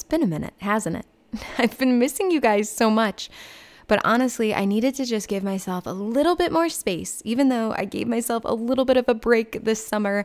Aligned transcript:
it's 0.00 0.08
been 0.08 0.22
a 0.22 0.26
minute, 0.26 0.54
hasn't 0.62 0.96
it? 0.96 1.06
I've 1.58 1.76
been 1.76 1.98
missing 1.98 2.30
you 2.30 2.40
guys 2.40 2.70
so 2.70 2.88
much. 2.88 3.28
But 3.86 4.00
honestly, 4.02 4.54
I 4.54 4.64
needed 4.64 4.94
to 4.94 5.04
just 5.04 5.28
give 5.28 5.42
myself 5.42 5.84
a 5.84 5.90
little 5.90 6.36
bit 6.36 6.52
more 6.52 6.70
space, 6.70 7.20
even 7.22 7.50
though 7.50 7.74
I 7.76 7.84
gave 7.84 8.08
myself 8.08 8.44
a 8.46 8.54
little 8.54 8.86
bit 8.86 8.96
of 8.96 9.06
a 9.08 9.14
break 9.14 9.62
this 9.64 9.86
summer. 9.86 10.24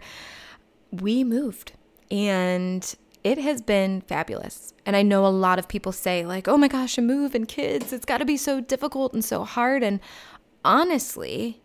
We 0.91 1.25
moved 1.25 1.73
and 2.09 2.95
it 3.21 3.37
has 3.37 3.61
been 3.61 3.99
fabulous. 3.99 4.73
And 4.85 4.95
I 4.95 5.01
know 5.01 5.25
a 5.25 5.27
lot 5.27 5.59
of 5.59 5.67
people 5.67 5.91
say, 5.91 6.25
like, 6.25 6.47
oh 6.47 6.55
my 6.55 6.69
gosh, 6.69 6.97
a 6.97 7.01
move 7.01 7.35
and 7.35 7.45
kids, 7.45 7.91
it's 7.91 8.05
got 8.05 8.19
to 8.19 8.25
be 8.25 8.37
so 8.37 8.61
difficult 8.61 9.13
and 9.13 9.25
so 9.25 9.43
hard. 9.43 9.83
And 9.83 9.99
honestly, 10.63 11.61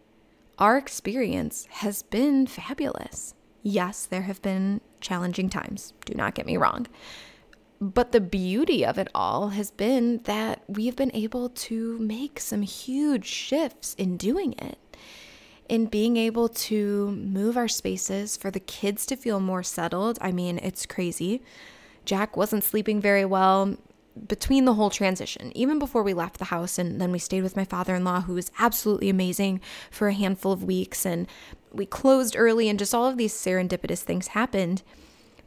our 0.59 0.77
experience 0.77 1.69
has 1.71 2.03
been 2.03 2.49
fabulous. 2.49 3.35
Yes, 3.63 4.05
there 4.05 4.23
have 4.23 4.43
been 4.43 4.81
challenging 5.01 5.49
times, 5.49 5.93
do 6.07 6.15
not 6.15 6.35
get 6.35 6.47
me 6.47 6.57
wrong. 6.57 6.89
But 7.81 8.13
the 8.13 8.21
beauty 8.21 8.85
of 8.85 8.99
it 8.99 9.09
all 9.15 9.49
has 9.49 9.71
been 9.71 10.19
that 10.25 10.63
we've 10.69 10.97
been 10.97 11.15
able 11.15 11.49
to 11.49 11.99
make 11.99 12.39
some 12.39 12.61
huge 12.61 13.25
shifts 13.25 13.95
in 13.95 14.19
doing 14.19 14.53
it. 14.59 14.79
In 15.67 15.87
being 15.87 16.17
able 16.17 16.49
to 16.49 17.13
move 17.13 17.57
our 17.57 17.69
spaces 17.69 18.37
for 18.37 18.51
the 18.51 18.61
kids 18.61 19.07
to 19.07 19.17
feel 19.17 19.41
more 19.41 19.63
settled. 19.63 20.19
I 20.21 20.31
mean, 20.31 20.59
it's 20.59 20.85
crazy. 20.85 21.43
Jack 22.05 22.37
wasn't 22.37 22.65
sleeping 22.65 23.01
very 23.01 23.25
well 23.25 23.77
between 24.27 24.65
the 24.65 24.75
whole 24.75 24.91
transition, 24.91 25.53
even 25.55 25.79
before 25.79 26.03
we 26.03 26.13
left 26.13 26.39
the 26.39 26.47
house. 26.47 26.77
And 26.77 27.01
then 27.01 27.13
we 27.13 27.19
stayed 27.19 27.43
with 27.43 27.57
my 27.57 27.65
father 27.65 27.95
in 27.95 28.05
law, 28.05 28.23
who 28.23 28.35
was 28.35 28.51
absolutely 28.59 29.09
amazing 29.09 29.61
for 29.91 30.09
a 30.09 30.13
handful 30.13 30.53
of 30.53 30.65
weeks. 30.65 31.07
And 31.07 31.27
we 31.73 31.87
closed 31.87 32.35
early, 32.37 32.69
and 32.69 32.79
just 32.79 32.95
all 32.95 33.07
of 33.07 33.17
these 33.17 33.33
serendipitous 33.33 34.01
things 34.01 34.29
happened. 34.29 34.83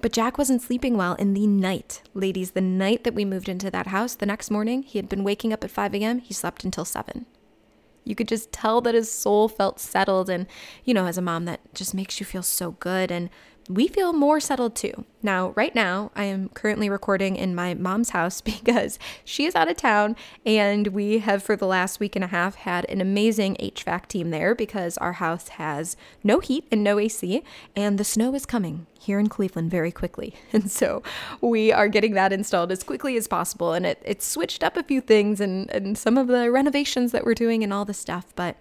But 0.04 0.12
Jack 0.12 0.38
wasn't 0.38 0.62
sleeping 0.62 0.98
well 0.98 1.14
in 1.14 1.34
the 1.34 1.48
night. 1.48 2.02
Ladies, 2.14 2.52
the 2.52 2.59
night 2.59 3.06
that 3.06 3.14
we 3.14 3.23
moved 3.23 3.48
into 3.48 3.72
that 3.72 3.88
house, 3.88 4.16
the 4.16 4.26
next 4.26 4.52
morning, 4.52 4.84
he 4.84 5.00
had 5.00 5.08
been 5.08 5.23
waking 5.23 5.54
up 5.54 5.64
at 5.64 5.72
5 5.72 5.96
a.m., 5.96 6.20
he 6.20 6.34
slept 6.34 6.66
until 6.66 6.84
7. 6.84 7.26
You 8.04 8.14
could 8.14 8.28
just 8.28 8.52
tell 8.52 8.81
that 8.81 8.96
his 8.96 9.09
soul 9.09 9.48
felt 9.48 9.80
settled. 9.80 10.30
And, 10.30 10.48
you 10.84 10.94
know, 10.94 11.06
as 11.06 11.18
a 11.18 11.22
mom, 11.22 11.46
that 11.46 11.62
just 11.74 11.94
makes 11.94 12.20
you 12.20 12.26
feel 12.26 12.44
so 12.44 12.72
good. 12.72 13.12
And 13.12 13.30
we 13.69 13.88
feel 13.88 14.14
more 14.14 14.39
settled 14.39 14.75
too. 14.75 15.06
Now, 15.22 15.52
right 15.52 15.73
now, 15.73 16.11
I 16.16 16.25
am 16.25 16.50
currently 16.50 16.89
recording 16.89 17.36
in 17.36 17.56
my 17.56 17.73
mom's 17.73 18.09
house 18.09 18.42
because 18.61 19.00
she 19.23 19.45
is 19.45 19.56
out 19.56 19.69
of 19.69 19.78
town, 19.78 20.16
and 20.45 20.88
we 20.88 21.19
have 21.19 21.44
for 21.44 21.56
the 21.56 21.67
last 21.67 22.00
week 22.00 22.16
and 22.16 22.25
a 22.25 22.28
half 22.28 22.56
had 22.56 22.86
an 22.89 23.00
amazing 23.00 23.56
HVAC 23.56 24.08
team 24.08 24.30
there 24.31 24.53
because 24.53 24.97
our 24.97 25.14
house 25.14 25.50
has 25.50 25.95
no 26.23 26.39
heat 26.39 26.67
and 26.72 26.84
no 26.84 27.00
AC, 27.00 27.44
and 27.75 27.97
the 27.97 28.03
snow 28.03 28.36
is 28.36 28.45
coming 28.45 28.88
here 29.00 29.19
in 29.19 29.28
Cleveland 29.28 29.69
very 29.72 29.91
quickly. 29.91 30.34
And 30.53 30.69
so 30.69 31.02
we 31.41 31.72
are 31.72 31.88
getting 31.88 32.14
that 32.14 32.31
installed 32.31 32.72
as 32.72 32.84
quickly 32.84 33.17
as 33.17 33.28
possible. 33.28 33.73
And 33.73 33.86
it, 33.88 34.00
it 34.06 34.22
switched 34.22 34.64
up 34.64 34.78
a 34.78 34.84
few 34.84 35.02
things 35.02 35.41
and, 35.41 35.69
and 35.72 35.97
some 35.97 36.17
of 36.17 36.28
the 36.28 36.52
renovations 36.52 37.11
that 37.11 37.25
we're 37.25 37.34
doing 37.34 37.64
and 37.64 37.73
all 37.73 37.86
the 37.86 37.94
stuff, 37.94 38.34
but 38.35 38.56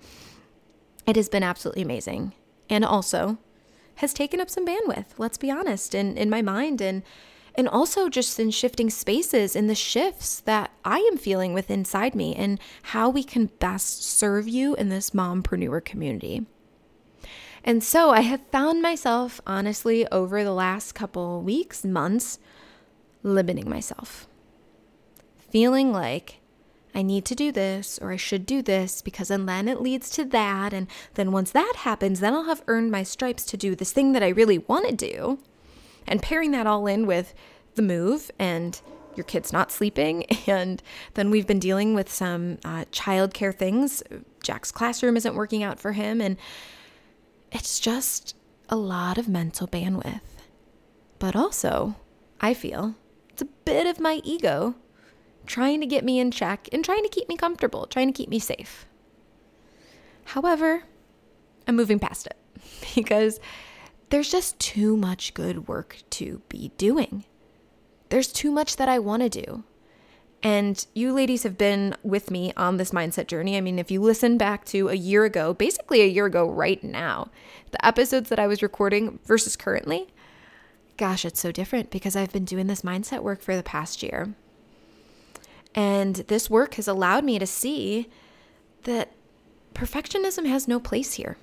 it 1.06 1.16
has 1.16 1.28
been 1.28 1.42
absolutely 1.42 1.82
amazing. 1.82 2.32
And 2.70 2.84
also, 2.84 3.38
has 3.96 4.12
taken 4.12 4.40
up 4.40 4.50
some 4.50 4.66
bandwidth, 4.66 5.06
let's 5.18 5.38
be 5.38 5.50
honest, 5.50 5.94
in, 5.94 6.16
in 6.16 6.30
my 6.30 6.42
mind 6.42 6.80
and 6.80 7.02
and 7.54 7.68
also 7.68 8.08
just 8.08 8.40
in 8.40 8.50
shifting 8.50 8.88
spaces 8.88 9.54
in 9.54 9.66
the 9.66 9.74
shifts 9.74 10.40
that 10.40 10.70
I 10.84 10.98
am 11.12 11.18
feeling 11.18 11.52
with 11.52 11.70
inside 11.70 12.14
me 12.14 12.34
and 12.34 12.58
how 12.82 13.10
we 13.10 13.22
can 13.22 13.46
best 13.58 14.02
serve 14.02 14.48
you 14.48 14.74
in 14.76 14.88
this 14.88 15.10
mompreneur 15.10 15.84
community. 15.84 16.46
And 17.64 17.84
so 17.84 18.10
I 18.10 18.22
have 18.22 18.40
found 18.50 18.82
myself, 18.82 19.40
honestly, 19.46 20.06
over 20.08 20.42
the 20.42 20.52
last 20.52 20.92
couple 20.94 21.42
weeks, 21.42 21.84
months, 21.84 22.38
limiting 23.22 23.68
myself. 23.68 24.26
Feeling 25.50 25.92
like 25.92 26.40
I 26.94 27.02
need 27.02 27.24
to 27.26 27.34
do 27.34 27.52
this 27.52 27.98
or 28.02 28.12
I 28.12 28.16
should 28.16 28.44
do 28.44 28.62
this 28.62 29.02
because 29.02 29.30
and 29.30 29.48
then 29.48 29.68
it 29.68 29.80
leads 29.80 30.10
to 30.10 30.24
that. 30.26 30.72
And 30.72 30.86
then 31.14 31.32
once 31.32 31.50
that 31.52 31.74
happens, 31.78 32.20
then 32.20 32.34
I'll 32.34 32.44
have 32.44 32.62
earned 32.66 32.90
my 32.90 33.02
stripes 33.02 33.44
to 33.46 33.56
do 33.56 33.74
this 33.74 33.92
thing 33.92 34.12
that 34.12 34.22
I 34.22 34.28
really 34.28 34.58
want 34.58 34.88
to 34.88 34.94
do. 34.94 35.38
And 36.06 36.22
pairing 36.22 36.50
that 36.50 36.66
all 36.66 36.86
in 36.86 37.06
with 37.06 37.34
the 37.74 37.82
move 37.82 38.30
and 38.38 38.80
your 39.14 39.24
kid's 39.24 39.52
not 39.52 39.72
sleeping. 39.72 40.24
And 40.46 40.82
then 41.14 41.30
we've 41.30 41.46
been 41.46 41.60
dealing 41.60 41.94
with 41.94 42.12
some 42.12 42.58
uh, 42.64 42.84
childcare 42.92 43.54
things. 43.54 44.02
Jack's 44.42 44.72
classroom 44.72 45.16
isn't 45.16 45.34
working 45.34 45.62
out 45.62 45.78
for 45.78 45.92
him. 45.92 46.20
And 46.20 46.36
it's 47.52 47.78
just 47.78 48.34
a 48.68 48.76
lot 48.76 49.18
of 49.18 49.28
mental 49.28 49.68
bandwidth. 49.68 50.20
But 51.18 51.36
also, 51.36 51.94
I 52.40 52.54
feel 52.54 52.96
it's 53.30 53.42
a 53.42 53.46
bit 53.64 53.86
of 53.86 54.00
my 54.00 54.20
ego 54.24 54.74
trying 55.46 55.80
to 55.80 55.86
get 55.86 56.04
me 56.04 56.18
in 56.18 56.30
check 56.30 56.68
and 56.72 56.84
trying 56.84 57.02
to 57.02 57.08
keep 57.08 57.28
me 57.28 57.36
comfortable, 57.36 57.86
trying 57.86 58.08
to 58.08 58.16
keep 58.16 58.28
me 58.28 58.38
safe. 58.38 58.86
However, 60.24 60.84
I'm 61.66 61.76
moving 61.76 61.98
past 61.98 62.26
it 62.26 62.36
because 62.94 63.40
there's 64.10 64.30
just 64.30 64.58
too 64.58 64.96
much 64.96 65.34
good 65.34 65.68
work 65.68 65.98
to 66.10 66.42
be 66.48 66.72
doing. 66.76 67.24
There's 68.08 68.32
too 68.32 68.50
much 68.50 68.76
that 68.76 68.88
I 68.88 68.98
want 68.98 69.22
to 69.22 69.28
do. 69.28 69.64
And 70.42 70.84
you 70.92 71.12
ladies 71.12 71.44
have 71.44 71.56
been 71.56 71.96
with 72.02 72.30
me 72.30 72.52
on 72.56 72.76
this 72.76 72.90
mindset 72.90 73.28
journey. 73.28 73.56
I 73.56 73.60
mean, 73.60 73.78
if 73.78 73.92
you 73.92 74.00
listen 74.02 74.36
back 74.36 74.64
to 74.66 74.88
a 74.88 74.94
year 74.94 75.24
ago, 75.24 75.54
basically 75.54 76.02
a 76.02 76.06
year 76.06 76.26
ago 76.26 76.50
right 76.50 76.82
now, 76.82 77.30
the 77.70 77.84
episodes 77.86 78.28
that 78.28 78.40
I 78.40 78.48
was 78.48 78.62
recording 78.62 79.20
versus 79.24 79.54
currently, 79.54 80.08
gosh, 80.96 81.24
it's 81.24 81.40
so 81.40 81.52
different 81.52 81.90
because 81.90 82.16
I've 82.16 82.32
been 82.32 82.44
doing 82.44 82.66
this 82.66 82.82
mindset 82.82 83.22
work 83.22 83.40
for 83.40 83.54
the 83.54 83.62
past 83.62 84.02
year. 84.02 84.34
And 85.74 86.16
this 86.16 86.50
work 86.50 86.74
has 86.74 86.88
allowed 86.88 87.24
me 87.24 87.38
to 87.38 87.46
see 87.46 88.08
that 88.84 89.12
perfectionism 89.74 90.46
has 90.46 90.68
no 90.68 90.78
place 90.78 91.14
here. 91.14 91.36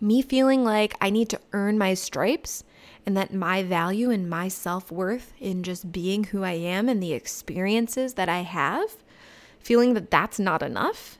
Me 0.00 0.22
feeling 0.22 0.64
like 0.64 0.94
I 1.00 1.10
need 1.10 1.28
to 1.30 1.40
earn 1.52 1.78
my 1.78 1.94
stripes 1.94 2.64
and 3.06 3.16
that 3.16 3.34
my 3.34 3.62
value 3.62 4.10
and 4.10 4.28
my 4.28 4.48
self 4.48 4.90
worth 4.90 5.32
in 5.38 5.62
just 5.62 5.92
being 5.92 6.24
who 6.24 6.42
I 6.42 6.52
am 6.52 6.88
and 6.88 7.02
the 7.02 7.12
experiences 7.12 8.14
that 8.14 8.28
I 8.28 8.40
have, 8.40 8.96
feeling 9.60 9.94
that 9.94 10.10
that's 10.10 10.38
not 10.38 10.62
enough, 10.62 11.18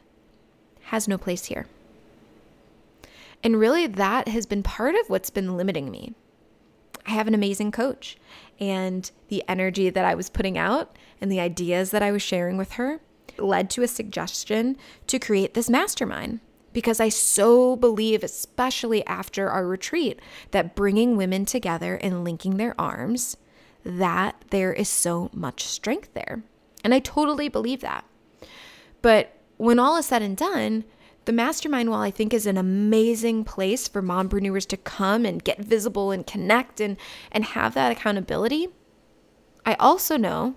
has 0.84 1.06
no 1.06 1.18
place 1.18 1.46
here. 1.46 1.66
And 3.42 3.60
really, 3.60 3.86
that 3.86 4.28
has 4.28 4.46
been 4.46 4.62
part 4.62 4.94
of 4.94 5.10
what's 5.10 5.30
been 5.30 5.56
limiting 5.56 5.90
me. 5.90 6.14
I 7.06 7.10
have 7.10 7.28
an 7.28 7.34
amazing 7.34 7.72
coach, 7.72 8.16
and 8.60 9.10
the 9.28 9.42
energy 9.48 9.90
that 9.90 10.04
I 10.04 10.14
was 10.14 10.30
putting 10.30 10.56
out 10.56 10.96
and 11.20 11.30
the 11.30 11.40
ideas 11.40 11.90
that 11.90 12.02
I 12.02 12.12
was 12.12 12.22
sharing 12.22 12.56
with 12.56 12.72
her 12.72 13.00
led 13.38 13.68
to 13.70 13.82
a 13.82 13.88
suggestion 13.88 14.76
to 15.06 15.18
create 15.18 15.54
this 15.54 15.68
mastermind 15.68 16.40
because 16.72 17.00
I 17.00 17.08
so 17.08 17.76
believe, 17.76 18.22
especially 18.22 19.06
after 19.06 19.48
our 19.48 19.66
retreat, 19.66 20.20
that 20.50 20.74
bringing 20.74 21.16
women 21.16 21.44
together 21.44 21.94
and 21.94 22.24
linking 22.24 22.56
their 22.56 22.78
arms, 22.78 23.36
that 23.84 24.44
there 24.50 24.72
is 24.72 24.88
so 24.88 25.30
much 25.32 25.64
strength 25.64 26.12
there. 26.14 26.42
And 26.82 26.92
I 26.92 26.98
totally 26.98 27.48
believe 27.48 27.80
that. 27.80 28.04
But 29.02 29.36
when 29.56 29.78
all 29.78 29.96
is 29.96 30.06
said 30.06 30.20
and 30.20 30.36
done, 30.36 30.84
the 31.24 31.32
mastermind, 31.32 31.90
while 31.90 32.02
I 32.02 32.10
think 32.10 32.34
is 32.34 32.46
an 32.46 32.58
amazing 32.58 33.44
place 33.44 33.88
for 33.88 34.02
mompreneurs 34.02 34.66
to 34.68 34.76
come 34.76 35.24
and 35.24 35.42
get 35.42 35.58
visible 35.58 36.10
and 36.10 36.26
connect 36.26 36.80
and, 36.80 36.96
and 37.32 37.44
have 37.44 37.74
that 37.74 37.92
accountability, 37.92 38.68
I 39.64 39.74
also 39.74 40.16
know 40.16 40.56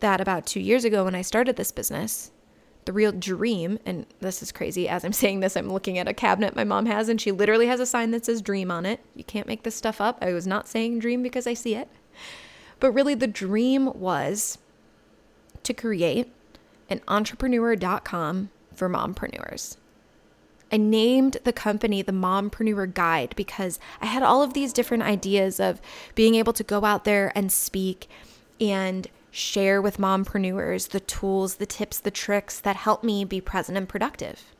that 0.00 0.20
about 0.20 0.46
two 0.46 0.60
years 0.60 0.84
ago 0.84 1.04
when 1.04 1.14
I 1.14 1.22
started 1.22 1.56
this 1.56 1.70
business, 1.70 2.32
the 2.84 2.92
real 2.92 3.12
dream, 3.12 3.78
and 3.86 4.04
this 4.20 4.42
is 4.42 4.52
crazy, 4.52 4.88
as 4.88 5.04
I'm 5.04 5.12
saying 5.14 5.40
this, 5.40 5.56
I'm 5.56 5.72
looking 5.72 5.98
at 5.98 6.08
a 6.08 6.14
cabinet 6.14 6.56
my 6.56 6.64
mom 6.64 6.86
has, 6.86 7.08
and 7.08 7.20
she 7.20 7.30
literally 7.30 7.66
has 7.68 7.80
a 7.80 7.86
sign 7.86 8.10
that 8.10 8.24
says 8.24 8.42
dream 8.42 8.70
on 8.70 8.84
it. 8.86 9.00
You 9.14 9.24
can't 9.24 9.46
make 9.46 9.62
this 9.62 9.76
stuff 9.76 10.00
up. 10.00 10.18
I 10.20 10.32
was 10.32 10.46
not 10.46 10.68
saying 10.68 10.98
dream 10.98 11.22
because 11.22 11.46
I 11.46 11.54
see 11.54 11.74
it. 11.74 11.88
But 12.80 12.92
really, 12.92 13.14
the 13.14 13.26
dream 13.26 13.92
was 13.98 14.58
to 15.62 15.72
create 15.72 16.30
an 16.90 17.00
entrepreneur.com 17.08 18.50
for 18.74 18.90
mompreneurs. 18.90 19.76
I 20.74 20.76
named 20.76 21.36
the 21.44 21.52
company 21.52 22.02
the 22.02 22.10
Mompreneur 22.10 22.92
Guide 22.92 23.32
because 23.36 23.78
I 24.00 24.06
had 24.06 24.24
all 24.24 24.42
of 24.42 24.54
these 24.54 24.72
different 24.72 25.04
ideas 25.04 25.60
of 25.60 25.80
being 26.16 26.34
able 26.34 26.52
to 26.52 26.64
go 26.64 26.84
out 26.84 27.04
there 27.04 27.30
and 27.36 27.52
speak 27.52 28.08
and 28.60 29.06
share 29.30 29.80
with 29.80 29.98
mompreneurs 29.98 30.88
the 30.88 30.98
tools, 30.98 31.56
the 31.56 31.66
tips, 31.66 32.00
the 32.00 32.10
tricks 32.10 32.58
that 32.58 32.74
help 32.74 33.04
me 33.04 33.24
be 33.24 33.40
present 33.40 33.78
and 33.78 33.88
productive. 33.88 34.52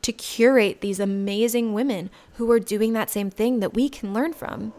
To 0.00 0.12
curate 0.12 0.80
these 0.80 1.00
amazing 1.00 1.74
women 1.74 2.08
who 2.36 2.50
are 2.50 2.58
doing 2.58 2.94
that 2.94 3.10
same 3.10 3.28
thing 3.28 3.60
that 3.60 3.74
we 3.74 3.90
can 3.90 4.14
learn 4.14 4.32
from. 4.32 4.72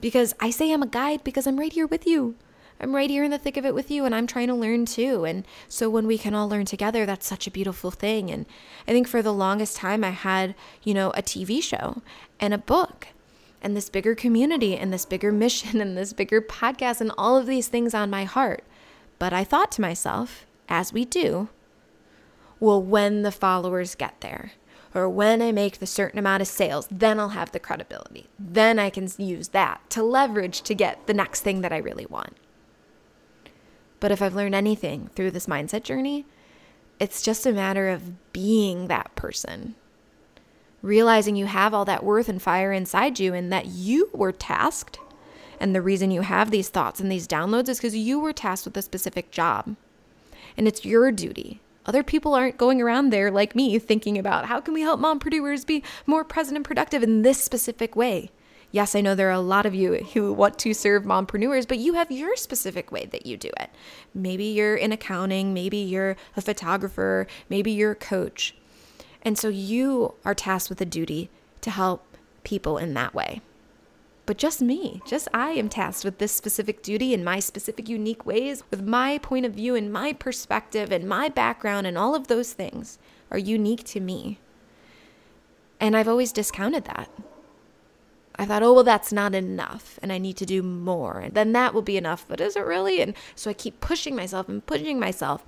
Because 0.00 0.34
I 0.40 0.48
say 0.48 0.72
I'm 0.72 0.82
a 0.82 0.86
guide 0.86 1.22
because 1.24 1.46
I'm 1.46 1.60
right 1.60 1.72
here 1.72 1.86
with 1.86 2.06
you. 2.06 2.36
I'm 2.80 2.94
right 2.94 3.08
here 3.08 3.24
in 3.24 3.30
the 3.30 3.38
thick 3.38 3.56
of 3.56 3.64
it 3.64 3.74
with 3.74 3.90
you 3.90 4.04
and 4.04 4.14
I'm 4.14 4.26
trying 4.26 4.48
to 4.48 4.54
learn 4.54 4.86
too. 4.86 5.24
And 5.24 5.44
so 5.68 5.88
when 5.88 6.06
we 6.06 6.18
can 6.18 6.34
all 6.34 6.48
learn 6.48 6.64
together, 6.64 7.06
that's 7.06 7.26
such 7.26 7.46
a 7.46 7.50
beautiful 7.50 7.90
thing. 7.90 8.30
And 8.30 8.46
I 8.86 8.92
think 8.92 9.08
for 9.08 9.22
the 9.22 9.32
longest 9.32 9.76
time, 9.76 10.04
I 10.04 10.10
had, 10.10 10.54
you 10.82 10.94
know, 10.94 11.10
a 11.10 11.22
TV 11.22 11.62
show 11.62 12.02
and 12.40 12.52
a 12.52 12.58
book 12.58 13.08
and 13.62 13.76
this 13.76 13.88
bigger 13.88 14.14
community 14.14 14.76
and 14.76 14.92
this 14.92 15.06
bigger 15.06 15.32
mission 15.44 15.80
and 15.80 15.96
this 15.96 16.12
bigger 16.12 16.40
podcast 16.40 17.00
and 17.00 17.12
all 17.16 17.36
of 17.36 17.46
these 17.46 17.68
things 17.68 17.94
on 17.94 18.10
my 18.10 18.24
heart. 18.24 18.64
But 19.18 19.32
I 19.32 19.44
thought 19.44 19.72
to 19.72 19.80
myself, 19.80 20.44
as 20.68 20.92
we 20.92 21.04
do, 21.04 21.48
well, 22.60 22.82
when 22.82 23.22
the 23.22 23.32
followers 23.32 23.94
get 23.94 24.20
there, 24.20 24.52
or 24.94 25.08
when 25.08 25.42
I 25.42 25.50
make 25.50 25.78
the 25.78 25.86
certain 25.86 26.18
amount 26.18 26.40
of 26.40 26.48
sales, 26.48 26.86
then 26.90 27.18
I'll 27.18 27.30
have 27.30 27.50
the 27.50 27.58
credibility. 27.58 28.28
Then 28.38 28.78
I 28.78 28.90
can 28.90 29.08
use 29.18 29.48
that 29.48 29.80
to 29.90 30.02
leverage 30.02 30.62
to 30.62 30.74
get 30.74 31.06
the 31.06 31.14
next 31.14 31.40
thing 31.40 31.62
that 31.62 31.72
I 31.72 31.78
really 31.78 32.06
want. 32.06 32.36
But 34.04 34.12
if 34.12 34.20
I've 34.20 34.34
learned 34.34 34.54
anything 34.54 35.08
through 35.14 35.30
this 35.30 35.46
mindset 35.46 35.82
journey, 35.82 36.26
it's 37.00 37.22
just 37.22 37.46
a 37.46 37.52
matter 37.52 37.88
of 37.88 38.32
being 38.34 38.88
that 38.88 39.14
person 39.16 39.76
realizing 40.82 41.36
you 41.36 41.46
have 41.46 41.72
all 41.72 41.86
that 41.86 42.04
worth 42.04 42.28
and 42.28 42.42
fire 42.42 42.70
inside 42.70 43.18
you 43.18 43.32
and 43.32 43.50
that 43.50 43.64
you 43.64 44.10
were 44.12 44.30
tasked. 44.30 44.98
And 45.58 45.74
the 45.74 45.80
reason 45.80 46.10
you 46.10 46.20
have 46.20 46.50
these 46.50 46.68
thoughts 46.68 47.00
and 47.00 47.10
these 47.10 47.26
downloads 47.26 47.70
is 47.70 47.78
because 47.78 47.96
you 47.96 48.20
were 48.20 48.34
tasked 48.34 48.66
with 48.66 48.76
a 48.76 48.82
specific 48.82 49.30
job. 49.30 49.74
And 50.54 50.68
it's 50.68 50.84
your 50.84 51.10
duty. 51.10 51.62
Other 51.86 52.02
people 52.02 52.34
aren't 52.34 52.58
going 52.58 52.82
around 52.82 53.08
there 53.08 53.30
like 53.30 53.56
me 53.56 53.78
thinking 53.78 54.18
about 54.18 54.44
how 54.44 54.60
can 54.60 54.74
we 54.74 54.82
help 54.82 55.00
mom 55.00 55.18
mompreneurs 55.18 55.66
be 55.66 55.82
more 56.04 56.24
present 56.24 56.56
and 56.56 56.64
productive 56.66 57.02
in 57.02 57.22
this 57.22 57.42
specific 57.42 57.96
way. 57.96 58.28
Yes, 58.74 58.96
I 58.96 59.02
know 59.02 59.14
there 59.14 59.28
are 59.28 59.30
a 59.30 59.38
lot 59.38 59.66
of 59.66 59.74
you 59.76 59.94
who 60.14 60.32
want 60.32 60.58
to 60.58 60.74
serve 60.74 61.04
mompreneurs, 61.04 61.68
but 61.68 61.78
you 61.78 61.94
have 61.94 62.10
your 62.10 62.34
specific 62.34 62.90
way 62.90 63.06
that 63.12 63.24
you 63.24 63.36
do 63.36 63.50
it. 63.60 63.70
Maybe 64.12 64.46
you're 64.46 64.74
in 64.74 64.90
accounting, 64.90 65.54
maybe 65.54 65.76
you're 65.76 66.16
a 66.36 66.40
photographer, 66.40 67.28
maybe 67.48 67.70
you're 67.70 67.92
a 67.92 67.94
coach. 67.94 68.56
And 69.22 69.38
so 69.38 69.46
you 69.46 70.14
are 70.24 70.34
tasked 70.34 70.70
with 70.70 70.80
a 70.80 70.84
duty 70.84 71.30
to 71.60 71.70
help 71.70 72.04
people 72.42 72.76
in 72.76 72.94
that 72.94 73.14
way. 73.14 73.42
But 74.26 74.38
just 74.38 74.60
me, 74.60 75.00
just 75.06 75.28
I 75.32 75.50
am 75.50 75.68
tasked 75.68 76.04
with 76.04 76.18
this 76.18 76.32
specific 76.32 76.82
duty 76.82 77.14
in 77.14 77.22
my 77.22 77.38
specific 77.38 77.88
unique 77.88 78.26
ways, 78.26 78.64
with 78.72 78.82
my 78.82 79.18
point 79.18 79.46
of 79.46 79.54
view 79.54 79.76
and 79.76 79.92
my 79.92 80.12
perspective 80.12 80.90
and 80.90 81.08
my 81.08 81.28
background, 81.28 81.86
and 81.86 81.96
all 81.96 82.16
of 82.16 82.26
those 82.26 82.52
things 82.54 82.98
are 83.30 83.38
unique 83.38 83.84
to 83.84 84.00
me. 84.00 84.40
And 85.78 85.96
I've 85.96 86.08
always 86.08 86.32
discounted 86.32 86.86
that. 86.86 87.08
I 88.36 88.46
thought, 88.46 88.62
oh, 88.62 88.72
well, 88.72 88.84
that's 88.84 89.12
not 89.12 89.34
enough, 89.34 89.98
and 90.02 90.12
I 90.12 90.18
need 90.18 90.36
to 90.38 90.46
do 90.46 90.62
more, 90.62 91.20
and 91.20 91.34
then 91.34 91.52
that 91.52 91.72
will 91.72 91.82
be 91.82 91.96
enough. 91.96 92.24
But 92.26 92.40
is 92.40 92.56
it 92.56 92.66
really? 92.66 93.00
And 93.00 93.14
so 93.36 93.50
I 93.50 93.54
keep 93.54 93.80
pushing 93.80 94.16
myself 94.16 94.48
and 94.48 94.64
pushing 94.66 94.98
myself. 94.98 95.44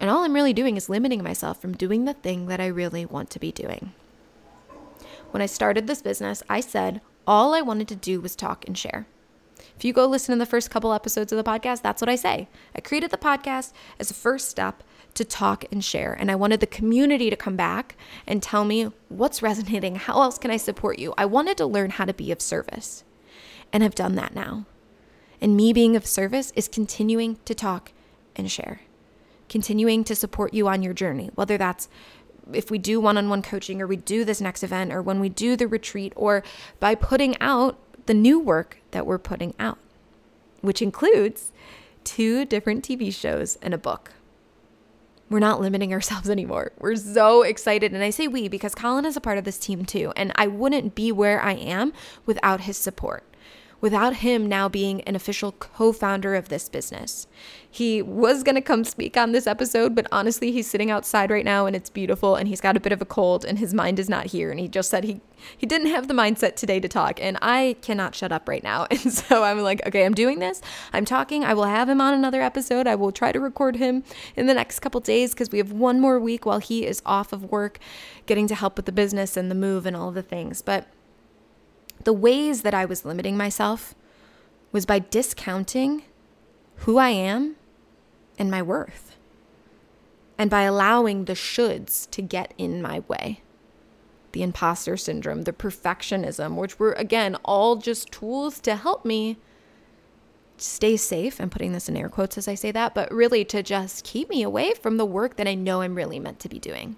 And 0.00 0.10
all 0.10 0.24
I'm 0.24 0.34
really 0.34 0.52
doing 0.52 0.76
is 0.76 0.88
limiting 0.88 1.22
myself 1.22 1.60
from 1.60 1.76
doing 1.76 2.04
the 2.04 2.14
thing 2.14 2.46
that 2.46 2.60
I 2.60 2.66
really 2.66 3.06
want 3.06 3.30
to 3.30 3.38
be 3.38 3.52
doing. 3.52 3.92
When 5.30 5.40
I 5.40 5.46
started 5.46 5.86
this 5.86 6.02
business, 6.02 6.42
I 6.48 6.60
said 6.60 7.00
all 7.26 7.54
I 7.54 7.60
wanted 7.60 7.88
to 7.88 7.96
do 7.96 8.20
was 8.20 8.34
talk 8.34 8.64
and 8.66 8.76
share. 8.76 9.06
If 9.76 9.84
you 9.84 9.92
go 9.92 10.06
listen 10.06 10.32
to 10.32 10.38
the 10.38 10.46
first 10.48 10.70
couple 10.70 10.92
episodes 10.92 11.32
of 11.32 11.36
the 11.36 11.48
podcast, 11.48 11.82
that's 11.82 12.00
what 12.00 12.08
I 12.08 12.16
say. 12.16 12.48
I 12.74 12.80
created 12.80 13.10
the 13.10 13.18
podcast 13.18 13.72
as 13.98 14.10
a 14.10 14.14
first 14.14 14.48
step 14.48 14.82
to 15.14 15.24
talk 15.24 15.64
and 15.70 15.84
share. 15.84 16.12
And 16.12 16.30
I 16.30 16.34
wanted 16.34 16.60
the 16.60 16.66
community 16.66 17.30
to 17.30 17.36
come 17.36 17.56
back 17.56 17.96
and 18.26 18.42
tell 18.42 18.64
me 18.64 18.90
what's 19.08 19.42
resonating. 19.42 19.96
How 19.96 20.22
else 20.22 20.38
can 20.38 20.50
I 20.50 20.56
support 20.56 20.98
you? 20.98 21.14
I 21.16 21.24
wanted 21.24 21.56
to 21.58 21.66
learn 21.66 21.90
how 21.90 22.04
to 22.04 22.14
be 22.14 22.32
of 22.32 22.40
service. 22.40 23.04
And 23.72 23.82
I've 23.82 23.94
done 23.94 24.14
that 24.16 24.34
now. 24.34 24.66
And 25.40 25.56
me 25.56 25.72
being 25.72 25.96
of 25.96 26.06
service 26.06 26.52
is 26.56 26.68
continuing 26.68 27.38
to 27.44 27.54
talk 27.54 27.92
and 28.36 28.50
share 28.50 28.80
continuing 29.48 30.04
to 30.04 30.14
support 30.14 30.54
you 30.54 30.68
on 30.68 30.82
your 30.82 30.92
journey, 30.92 31.30
whether 31.34 31.56
that's 31.56 31.88
if 32.52 32.70
we 32.70 32.78
do 32.78 33.00
one 33.00 33.16
on 33.16 33.28
one 33.28 33.42
coaching 33.42 33.80
or 33.80 33.86
we 33.86 33.96
do 33.96 34.24
this 34.24 34.40
next 34.40 34.62
event 34.62 34.92
or 34.92 35.00
when 35.00 35.20
we 35.20 35.28
do 35.28 35.56
the 35.56 35.66
retreat 35.66 36.12
or 36.14 36.42
by 36.78 36.94
putting 36.94 37.40
out 37.40 37.78
the 38.06 38.14
new 38.14 38.38
work 38.38 38.78
that 38.94 39.06
we're 39.06 39.18
putting 39.18 39.52
out, 39.58 39.76
which 40.62 40.80
includes 40.80 41.52
two 42.04 42.46
different 42.46 42.82
TV 42.82 43.12
shows 43.12 43.58
and 43.60 43.74
a 43.74 43.78
book. 43.78 44.12
We're 45.28 45.40
not 45.40 45.60
limiting 45.60 45.92
ourselves 45.92 46.30
anymore. 46.38 46.72
We're 46.78 46.96
so 46.96 47.42
excited. 47.42 47.92
And 47.92 48.02
I 48.02 48.10
say 48.10 48.28
we 48.28 48.48
because 48.48 48.74
Colin 48.74 49.04
is 49.04 49.16
a 49.16 49.20
part 49.20 49.36
of 49.36 49.44
this 49.44 49.58
team 49.58 49.84
too. 49.84 50.12
And 50.16 50.32
I 50.36 50.46
wouldn't 50.46 50.94
be 50.94 51.12
where 51.12 51.42
I 51.42 51.52
am 51.52 51.92
without 52.24 52.62
his 52.62 52.78
support 52.78 53.24
without 53.84 54.16
him 54.16 54.46
now 54.46 54.66
being 54.66 55.02
an 55.02 55.14
official 55.14 55.52
co 55.52 55.92
founder 55.92 56.34
of 56.34 56.48
this 56.48 56.70
business. 56.70 57.26
He 57.70 58.00
was 58.00 58.42
going 58.42 58.54
to 58.54 58.62
come 58.62 58.82
speak 58.82 59.14
on 59.14 59.32
this 59.32 59.46
episode, 59.46 59.94
but 59.94 60.06
honestly, 60.10 60.50
he's 60.52 60.66
sitting 60.66 60.90
outside 60.90 61.30
right 61.30 61.44
now 61.44 61.66
and 61.66 61.76
it's 61.76 61.90
beautiful 61.90 62.34
and 62.34 62.48
he's 62.48 62.62
got 62.62 62.78
a 62.78 62.80
bit 62.80 62.92
of 62.92 63.02
a 63.02 63.04
cold 63.04 63.44
and 63.44 63.58
his 63.58 63.74
mind 63.74 63.98
is 63.98 64.08
not 64.08 64.24
here. 64.24 64.50
And 64.50 64.58
he 64.58 64.68
just 64.68 64.88
said 64.88 65.04
he, 65.04 65.20
he 65.58 65.66
didn't 65.66 65.88
have 65.88 66.08
the 66.08 66.14
mindset 66.14 66.56
today 66.56 66.80
to 66.80 66.88
talk. 66.88 67.20
And 67.20 67.36
I 67.42 67.76
cannot 67.82 68.14
shut 68.14 68.32
up 68.32 68.48
right 68.48 68.62
now. 68.62 68.86
And 68.94 69.12
so 69.12 69.42
I'm 69.42 69.58
like, 69.60 69.86
okay, 69.86 70.06
I'm 70.06 70.14
doing 70.14 70.38
this. 70.38 70.62
I'm 70.94 71.04
talking. 71.04 71.44
I 71.44 71.52
will 71.52 71.64
have 71.64 71.90
him 71.90 72.00
on 72.00 72.14
another 72.14 72.40
episode. 72.40 72.86
I 72.86 72.94
will 72.94 73.12
try 73.12 73.32
to 73.32 73.40
record 73.40 73.76
him 73.76 74.02
in 74.34 74.46
the 74.46 74.54
next 74.54 74.80
couple 74.80 75.02
days 75.02 75.34
because 75.34 75.50
we 75.50 75.58
have 75.58 75.72
one 75.72 76.00
more 76.00 76.18
week 76.18 76.46
while 76.46 76.58
he 76.58 76.86
is 76.86 77.02
off 77.04 77.34
of 77.34 77.50
work, 77.50 77.78
getting 78.24 78.46
to 78.46 78.54
help 78.54 78.76
with 78.78 78.86
the 78.86 78.92
business 78.92 79.36
and 79.36 79.50
the 79.50 79.54
move 79.54 79.84
and 79.84 79.94
all 79.94 80.10
the 80.10 80.22
things. 80.22 80.62
But 80.62 80.86
the 82.04 82.12
ways 82.12 82.62
that 82.62 82.74
I 82.74 82.84
was 82.84 83.04
limiting 83.04 83.36
myself 83.36 83.94
was 84.72 84.86
by 84.86 84.98
discounting 84.98 86.02
who 86.78 86.98
I 86.98 87.10
am 87.10 87.56
and 88.38 88.50
my 88.50 88.62
worth, 88.62 89.16
and 90.36 90.50
by 90.50 90.62
allowing 90.62 91.24
the 91.24 91.34
shoulds 91.34 92.10
to 92.10 92.20
get 92.20 92.52
in 92.58 92.82
my 92.82 93.04
way. 93.06 93.40
The 94.32 94.42
imposter 94.42 94.96
syndrome, 94.96 95.42
the 95.42 95.52
perfectionism, 95.52 96.56
which 96.56 96.80
were 96.80 96.92
again 96.94 97.36
all 97.44 97.76
just 97.76 98.10
tools 98.10 98.58
to 98.60 98.74
help 98.74 99.04
me 99.04 99.36
stay 100.56 100.96
safe. 100.96 101.40
I'm 101.40 101.50
putting 101.50 101.72
this 101.72 101.88
in 101.88 101.96
air 101.96 102.08
quotes 102.08 102.36
as 102.36 102.48
I 102.48 102.56
say 102.56 102.72
that, 102.72 102.94
but 102.94 103.12
really 103.12 103.44
to 103.46 103.62
just 103.62 104.04
keep 104.04 104.28
me 104.28 104.42
away 104.42 104.74
from 104.74 104.96
the 104.96 105.04
work 105.04 105.36
that 105.36 105.46
I 105.46 105.54
know 105.54 105.82
I'm 105.82 105.94
really 105.94 106.18
meant 106.18 106.40
to 106.40 106.48
be 106.48 106.58
doing. 106.58 106.96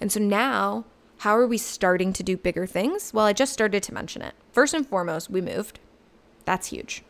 And 0.00 0.12
so 0.12 0.20
now 0.20 0.84
how 1.18 1.36
are 1.36 1.46
we 1.46 1.58
starting 1.58 2.12
to 2.12 2.22
do 2.22 2.36
bigger 2.36 2.66
things? 2.66 3.12
Well, 3.14 3.24
I 3.24 3.32
just 3.32 3.52
started 3.52 3.82
to 3.84 3.94
mention 3.94 4.22
it. 4.22 4.34
First 4.52 4.74
and 4.74 4.86
foremost, 4.86 5.30
we 5.30 5.40
moved. 5.40 5.78
That's 6.44 6.68
huge. 6.68 7.02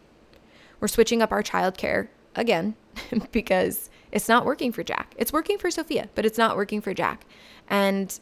We're 0.81 0.89
switching 0.89 1.23
up 1.23 1.33
our 1.33 1.43
childcare 1.43 2.09
again 2.35 2.77
because 3.33 3.91
it's 4.13 4.29
not 4.29 4.45
working 4.45 4.73
for 4.73 4.83
Jack. 4.83 5.15
It's 5.17 5.33
working 5.33 5.59
for 5.59 5.71
Sophia, 5.71 6.09
but 6.15 6.25
it's 6.25 6.39
not 6.39 6.57
working 6.57 6.81
for 6.81 6.95
Jack. 6.95 7.25
And 7.69 8.19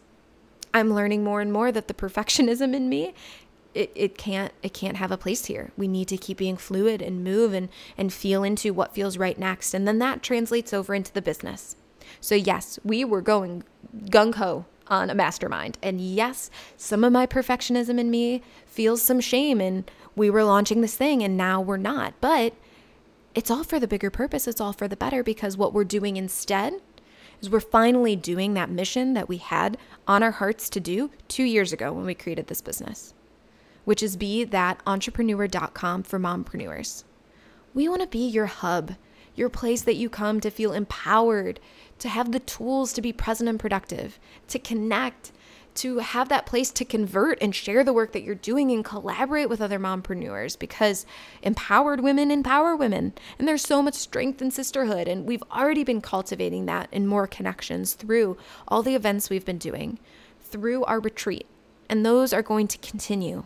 I'm 0.72 0.94
learning 0.94 1.24
more 1.24 1.40
and 1.40 1.52
more 1.52 1.70
that 1.72 1.88
the 1.88 1.94
perfectionism 1.94 2.74
in 2.74 2.88
me 2.88 3.14
it, 3.74 3.90
it 3.94 4.18
can't 4.18 4.52
it 4.62 4.74
can't 4.74 4.98
have 4.98 5.10
a 5.10 5.16
place 5.16 5.46
here. 5.46 5.72
We 5.76 5.88
need 5.88 6.08
to 6.08 6.16
keep 6.16 6.38
being 6.38 6.56
fluid 6.56 7.00
and 7.00 7.24
move 7.24 7.54
and 7.54 7.68
and 7.96 8.12
feel 8.12 8.44
into 8.44 8.72
what 8.72 8.94
feels 8.94 9.16
right 9.16 9.38
next. 9.38 9.74
And 9.74 9.88
then 9.88 9.98
that 9.98 10.22
translates 10.22 10.72
over 10.72 10.94
into 10.94 11.12
the 11.12 11.22
business. 11.22 11.76
So 12.20 12.34
yes, 12.34 12.78
we 12.84 13.04
were 13.04 13.22
going 13.22 13.64
gung 14.06 14.34
ho 14.34 14.66
on 14.88 15.10
a 15.10 15.14
mastermind. 15.14 15.78
And 15.82 16.00
yes, 16.00 16.50
some 16.76 17.04
of 17.04 17.12
my 17.12 17.26
perfectionism 17.26 17.98
in 17.98 18.10
me 18.10 18.42
feels 18.66 19.02
some 19.02 19.20
shame 19.20 19.60
and 19.60 19.90
we 20.14 20.30
were 20.30 20.44
launching 20.44 20.80
this 20.80 20.96
thing 20.96 21.22
and 21.22 21.36
now 21.36 21.60
we're 21.60 21.76
not. 21.76 22.14
But 22.20 22.54
it's 23.34 23.50
all 23.50 23.64
for 23.64 23.80
the 23.80 23.88
bigger 23.88 24.10
purpose. 24.10 24.46
It's 24.46 24.60
all 24.60 24.72
for 24.72 24.88
the 24.88 24.96
better 24.96 25.22
because 25.22 25.56
what 25.56 25.72
we're 25.72 25.84
doing 25.84 26.16
instead 26.16 26.74
is 27.40 27.50
we're 27.50 27.60
finally 27.60 28.14
doing 28.14 28.54
that 28.54 28.70
mission 28.70 29.14
that 29.14 29.28
we 29.28 29.38
had 29.38 29.76
on 30.06 30.22
our 30.22 30.30
hearts 30.32 30.68
to 30.70 30.80
do 30.80 31.10
2 31.28 31.42
years 31.42 31.72
ago 31.72 31.92
when 31.92 32.04
we 32.04 32.14
created 32.14 32.46
this 32.46 32.60
business, 32.60 33.14
which 33.84 34.02
is 34.02 34.16
be 34.16 34.44
that 34.44 34.80
entrepreneur.com 34.86 36.02
for 36.02 36.20
mompreneurs. 36.20 37.04
We 37.74 37.88
want 37.88 38.02
to 38.02 38.06
be 38.06 38.28
your 38.28 38.46
hub, 38.46 38.96
your 39.34 39.48
place 39.48 39.82
that 39.82 39.96
you 39.96 40.08
come 40.08 40.40
to 40.40 40.50
feel 40.50 40.72
empowered, 40.72 41.60
to 41.98 42.08
have 42.08 42.32
the 42.32 42.40
tools 42.40 42.92
to 42.92 43.02
be 43.02 43.12
present 43.12 43.48
and 43.48 43.58
productive, 43.58 44.18
to 44.48 44.58
connect, 44.58 45.32
to 45.74 45.98
have 45.98 46.28
that 46.28 46.46
place 46.46 46.70
to 46.70 46.84
convert 46.84 47.40
and 47.40 47.54
share 47.54 47.82
the 47.82 47.92
work 47.92 48.12
that 48.12 48.22
you're 48.22 48.34
doing 48.34 48.70
and 48.70 48.84
collaborate 48.84 49.48
with 49.48 49.60
other 49.60 49.78
mompreneurs 49.78 50.58
because 50.58 51.06
empowered 51.42 52.00
women 52.00 52.30
empower 52.30 52.76
women. 52.76 53.12
And 53.38 53.48
there's 53.48 53.62
so 53.62 53.82
much 53.82 53.94
strength 53.94 54.42
in 54.42 54.50
sisterhood. 54.50 55.08
And 55.08 55.24
we've 55.24 55.42
already 55.50 55.84
been 55.84 56.00
cultivating 56.00 56.66
that 56.66 56.88
in 56.92 57.06
more 57.06 57.26
connections 57.26 57.94
through 57.94 58.36
all 58.68 58.82
the 58.82 58.94
events 58.94 59.30
we've 59.30 59.46
been 59.46 59.58
doing, 59.58 59.98
through 60.40 60.84
our 60.84 61.00
retreat. 61.00 61.46
And 61.88 62.04
those 62.04 62.32
are 62.32 62.42
going 62.42 62.68
to 62.68 62.78
continue. 62.78 63.44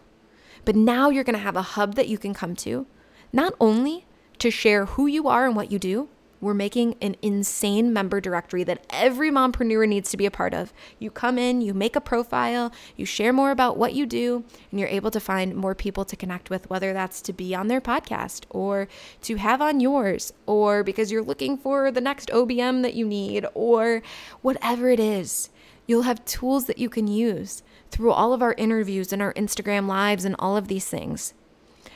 But 0.65 0.77
now 0.77 1.11
you're 1.11 1.25
going 1.25 1.35
to 1.35 1.41
have 1.41 1.57
a 1.57 1.63
hub 1.63 1.95
that 1.95 2.09
you 2.09 2.19
can 2.19 2.35
come 2.35 2.57
to, 2.57 2.87
not 3.33 3.55
only 3.61 4.06
to 4.39 4.51
share 4.51 4.87
who 4.87 5.07
you 5.07 5.29
are 5.29 5.47
and 5.47 5.57
what 5.57 5.71
you 5.71 5.79
do, 5.79 6.09
we're 6.41 6.55
making 6.55 6.97
an 7.01 7.17
insane 7.23 7.93
member 7.93 8.21
directory 8.21 8.63
that 8.65 8.87
every 8.91 9.31
mompreneur 9.31 9.89
needs 9.89 10.11
to 10.11 10.17
be 10.17 10.27
a 10.27 10.31
part 10.31 10.53
of. 10.53 10.73
You 10.99 11.11
come 11.11 11.39
in, 11.39 11.63
you 11.63 11.73
make 11.73 11.97
a 11.97 12.01
profile, 12.01 12.73
you 12.95 13.07
share 13.07 13.33
more 13.33 13.51
about 13.51 13.79
what 13.79 13.95
you 13.95 14.05
do, 14.05 14.45
and 14.71 14.79
you're 14.79 14.89
able 14.89 15.11
to 15.13 15.21
find 15.21 15.57
more 15.57 15.75
people 15.75 16.05
to 16.05 16.17
connect 16.17 16.51
with, 16.51 16.69
whether 16.69 16.93
that's 16.93 17.23
to 17.23 17.33
be 17.33 17.55
on 17.55 17.69
their 17.69 17.81
podcast 17.81 18.45
or 18.51 18.87
to 19.23 19.37
have 19.37 19.63
on 19.63 19.81
yours, 19.81 20.33
or 20.45 20.85
because 20.85 21.11
you're 21.11 21.23
looking 21.23 21.57
for 21.57 21.91
the 21.91 22.01
next 22.03 22.29
OBM 22.29 22.83
that 22.83 22.95
you 22.95 23.07
need, 23.07 23.47
or 23.55 24.03
whatever 24.43 24.91
it 24.91 25.01
is. 25.01 25.49
You'll 25.87 26.03
have 26.03 26.25
tools 26.25 26.67
that 26.67 26.79
you 26.79 26.91
can 26.91 27.07
use 27.07 27.63
through 27.91 28.13
all 28.13 28.33
of 28.33 28.43
our 28.43 28.55
interviews 28.55 29.13
and 29.13 29.23
our 29.23 29.33
Instagram 29.35 29.87
lives 29.87 30.25
and 30.25 30.37
all 30.39 30.57
of 30.57 30.69
these 30.69 30.87
things. 30.87 31.33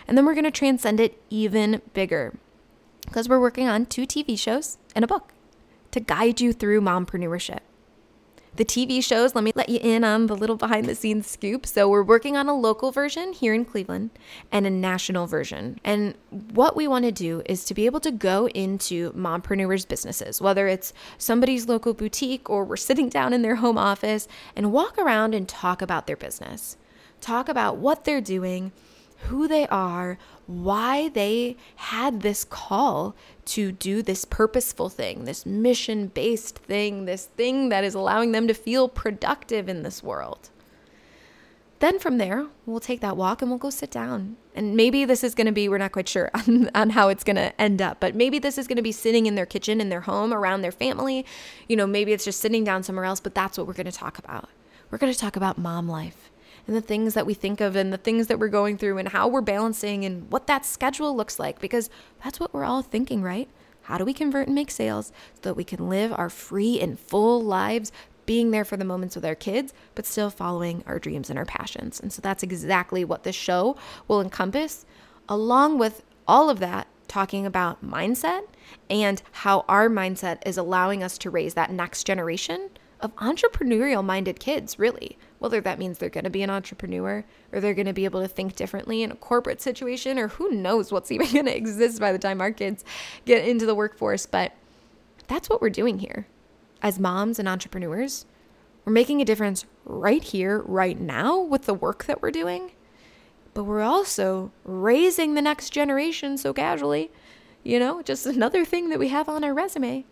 And 0.06 0.16
then 0.16 0.24
we're 0.24 0.34
going 0.34 0.44
to 0.44 0.50
transcend 0.50 1.00
it 1.00 1.20
even 1.30 1.82
bigger 1.94 2.38
because 3.06 3.28
we're 3.28 3.40
working 3.40 3.68
on 3.68 3.86
two 3.86 4.06
TV 4.06 4.38
shows 4.38 4.78
and 4.94 5.04
a 5.04 5.08
book 5.08 5.32
to 5.90 6.00
guide 6.00 6.40
you 6.40 6.52
through 6.52 6.80
mompreneurship. 6.80 7.60
The 8.56 8.64
TV 8.64 9.02
shows, 9.02 9.34
let 9.34 9.44
me 9.44 9.52
let 9.54 9.68
you 9.68 9.78
in 9.80 10.02
on 10.02 10.26
the 10.26 10.34
little 10.34 10.56
behind 10.56 10.86
the 10.86 10.94
scenes 10.96 11.28
scoop. 11.28 11.64
So, 11.64 11.88
we're 11.88 12.02
working 12.02 12.36
on 12.36 12.48
a 12.48 12.54
local 12.54 12.90
version 12.90 13.32
here 13.32 13.54
in 13.54 13.64
Cleveland 13.64 14.10
and 14.50 14.66
a 14.66 14.70
national 14.70 15.28
version. 15.28 15.78
And 15.84 16.14
what 16.30 16.74
we 16.74 16.88
want 16.88 17.04
to 17.04 17.12
do 17.12 17.42
is 17.46 17.64
to 17.66 17.74
be 17.74 17.86
able 17.86 18.00
to 18.00 18.10
go 18.10 18.48
into 18.48 19.12
mompreneurs' 19.12 19.86
businesses, 19.86 20.40
whether 20.40 20.66
it's 20.66 20.92
somebody's 21.16 21.68
local 21.68 21.94
boutique 21.94 22.50
or 22.50 22.64
we're 22.64 22.76
sitting 22.76 23.08
down 23.08 23.32
in 23.32 23.42
their 23.42 23.56
home 23.56 23.78
office 23.78 24.26
and 24.56 24.72
walk 24.72 24.98
around 24.98 25.32
and 25.32 25.48
talk 25.48 25.80
about 25.80 26.08
their 26.08 26.16
business. 26.16 26.76
Talk 27.20 27.48
about 27.48 27.76
what 27.76 28.04
they're 28.04 28.20
doing, 28.20 28.72
who 29.24 29.46
they 29.46 29.66
are, 29.68 30.18
why 30.46 31.08
they 31.08 31.56
had 31.76 32.22
this 32.22 32.44
call 32.44 33.14
to 33.46 33.72
do 33.72 34.02
this 34.02 34.24
purposeful 34.24 34.88
thing, 34.88 35.24
this 35.24 35.44
mission 35.44 36.08
based 36.08 36.58
thing, 36.58 37.04
this 37.04 37.26
thing 37.26 37.68
that 37.68 37.84
is 37.84 37.94
allowing 37.94 38.32
them 38.32 38.48
to 38.48 38.54
feel 38.54 38.88
productive 38.88 39.68
in 39.68 39.82
this 39.82 40.02
world. 40.02 40.50
Then 41.80 41.98
from 41.98 42.18
there, 42.18 42.46
we'll 42.66 42.80
take 42.80 43.00
that 43.00 43.16
walk 43.16 43.40
and 43.40 43.50
we'll 43.50 43.58
go 43.58 43.70
sit 43.70 43.90
down. 43.90 44.36
And 44.54 44.76
maybe 44.76 45.06
this 45.06 45.24
is 45.24 45.34
going 45.34 45.46
to 45.46 45.52
be, 45.52 45.68
we're 45.68 45.78
not 45.78 45.92
quite 45.92 46.08
sure 46.08 46.30
on, 46.34 46.70
on 46.74 46.90
how 46.90 47.08
it's 47.08 47.24
going 47.24 47.36
to 47.36 47.58
end 47.60 47.80
up, 47.80 48.00
but 48.00 48.14
maybe 48.14 48.38
this 48.38 48.58
is 48.58 48.66
going 48.66 48.76
to 48.76 48.82
be 48.82 48.92
sitting 48.92 49.26
in 49.26 49.34
their 49.34 49.46
kitchen, 49.46 49.80
in 49.80 49.88
their 49.88 50.02
home, 50.02 50.32
around 50.32 50.60
their 50.60 50.72
family. 50.72 51.24
You 51.68 51.76
know, 51.76 51.86
maybe 51.86 52.12
it's 52.12 52.24
just 52.24 52.40
sitting 52.40 52.64
down 52.64 52.82
somewhere 52.82 53.06
else, 53.06 53.20
but 53.20 53.34
that's 53.34 53.56
what 53.56 53.66
we're 53.66 53.72
going 53.72 53.86
to 53.86 53.92
talk 53.92 54.18
about. 54.18 54.48
We're 54.90 54.98
going 54.98 55.12
to 55.12 55.18
talk 55.18 55.36
about 55.36 55.56
mom 55.56 55.88
life 55.88 56.29
and 56.70 56.76
the 56.76 56.80
things 56.80 57.14
that 57.14 57.26
we 57.26 57.34
think 57.34 57.60
of 57.60 57.74
and 57.74 57.92
the 57.92 57.96
things 57.96 58.28
that 58.28 58.38
we're 58.38 58.46
going 58.46 58.78
through 58.78 58.96
and 58.96 59.08
how 59.08 59.26
we're 59.26 59.40
balancing 59.40 60.04
and 60.04 60.30
what 60.30 60.46
that 60.46 60.64
schedule 60.64 61.16
looks 61.16 61.36
like 61.36 61.58
because 61.58 61.90
that's 62.22 62.38
what 62.38 62.54
we're 62.54 62.64
all 62.64 62.80
thinking, 62.80 63.22
right? 63.22 63.48
How 63.82 63.98
do 63.98 64.04
we 64.04 64.14
convert 64.14 64.46
and 64.46 64.54
make 64.54 64.70
sales 64.70 65.08
so 65.34 65.40
that 65.42 65.56
we 65.56 65.64
can 65.64 65.88
live 65.88 66.12
our 66.12 66.30
free 66.30 66.78
and 66.78 66.96
full 66.96 67.42
lives, 67.42 67.90
being 68.24 68.52
there 68.52 68.64
for 68.64 68.76
the 68.76 68.84
moments 68.84 69.16
with 69.16 69.24
our 69.24 69.34
kids, 69.34 69.74
but 69.96 70.06
still 70.06 70.30
following 70.30 70.84
our 70.86 71.00
dreams 71.00 71.28
and 71.28 71.36
our 71.40 71.44
passions? 71.44 71.98
And 71.98 72.12
so 72.12 72.22
that's 72.22 72.44
exactly 72.44 73.04
what 73.04 73.24
this 73.24 73.34
show 73.34 73.76
will 74.06 74.20
encompass, 74.20 74.86
along 75.28 75.76
with 75.76 76.04
all 76.28 76.48
of 76.48 76.60
that, 76.60 76.86
talking 77.08 77.46
about 77.46 77.84
mindset 77.84 78.42
and 78.88 79.20
how 79.32 79.64
our 79.68 79.88
mindset 79.88 80.38
is 80.46 80.56
allowing 80.56 81.02
us 81.02 81.18
to 81.18 81.30
raise 81.30 81.54
that 81.54 81.72
next 81.72 82.04
generation 82.04 82.70
of 83.00 83.14
entrepreneurial 83.16 84.04
minded 84.04 84.40
kids, 84.40 84.78
really 84.78 85.18
whether 85.40 85.60
that 85.62 85.78
means 85.78 85.98
they're 85.98 86.10
going 86.10 86.24
to 86.24 86.30
be 86.30 86.42
an 86.42 86.50
entrepreneur 86.50 87.24
or 87.50 87.60
they're 87.60 87.74
going 87.74 87.86
to 87.86 87.92
be 87.92 88.04
able 88.04 88.20
to 88.20 88.28
think 88.28 88.54
differently 88.54 89.02
in 89.02 89.10
a 89.10 89.16
corporate 89.16 89.60
situation 89.60 90.18
or 90.18 90.28
who 90.28 90.50
knows 90.50 90.92
what's 90.92 91.10
even 91.12 91.32
going 91.32 91.46
to 91.46 91.56
exist 91.56 91.98
by 91.98 92.12
the 92.12 92.18
time 92.18 92.40
our 92.40 92.52
kids 92.52 92.84
get 93.24 93.48
into 93.48 93.66
the 93.66 93.74
workforce. 93.74 94.26
But 94.26 94.52
that's 95.26 95.48
what 95.48 95.60
we're 95.60 95.70
doing 95.70 95.98
here. 95.98 96.26
As 96.82 96.98
moms 96.98 97.38
and 97.38 97.48
entrepreneurs, 97.48 98.26
we're 98.84 98.92
making 98.92 99.20
a 99.20 99.24
difference 99.24 99.64
right 99.84 100.22
here, 100.22 100.60
right 100.60 101.00
now 101.00 101.40
with 101.40 101.64
the 101.64 101.74
work 101.74 102.04
that 102.04 102.22
we're 102.22 102.30
doing. 102.30 102.72
But 103.54 103.64
we're 103.64 103.82
also 103.82 104.52
raising 104.64 105.34
the 105.34 105.42
next 105.42 105.70
generation 105.70 106.36
so 106.38 106.52
casually, 106.52 107.10
you 107.64 107.78
know, 107.78 108.02
just 108.02 108.26
another 108.26 108.64
thing 108.64 108.90
that 108.90 108.98
we 108.98 109.08
have 109.08 109.28
on 109.28 109.42
our 109.42 109.54
resume. 109.54 110.04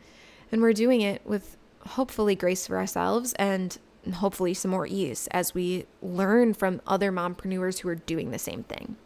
And 0.50 0.62
we're 0.62 0.72
doing 0.72 1.02
it 1.02 1.20
with 1.26 1.58
hopefully 1.86 2.34
grace 2.34 2.66
for 2.66 2.76
ourselves 2.76 3.32
and 3.34 3.78
hopefully 4.14 4.54
some 4.54 4.70
more 4.70 4.86
ease 4.86 5.28
as 5.30 5.54
we 5.54 5.86
learn 6.02 6.54
from 6.54 6.80
other 6.86 7.12
mompreneurs 7.12 7.80
who 7.80 7.88
are 7.88 7.94
doing 7.94 8.30
the 8.30 8.38
same 8.38 8.62
thing. 8.64 8.96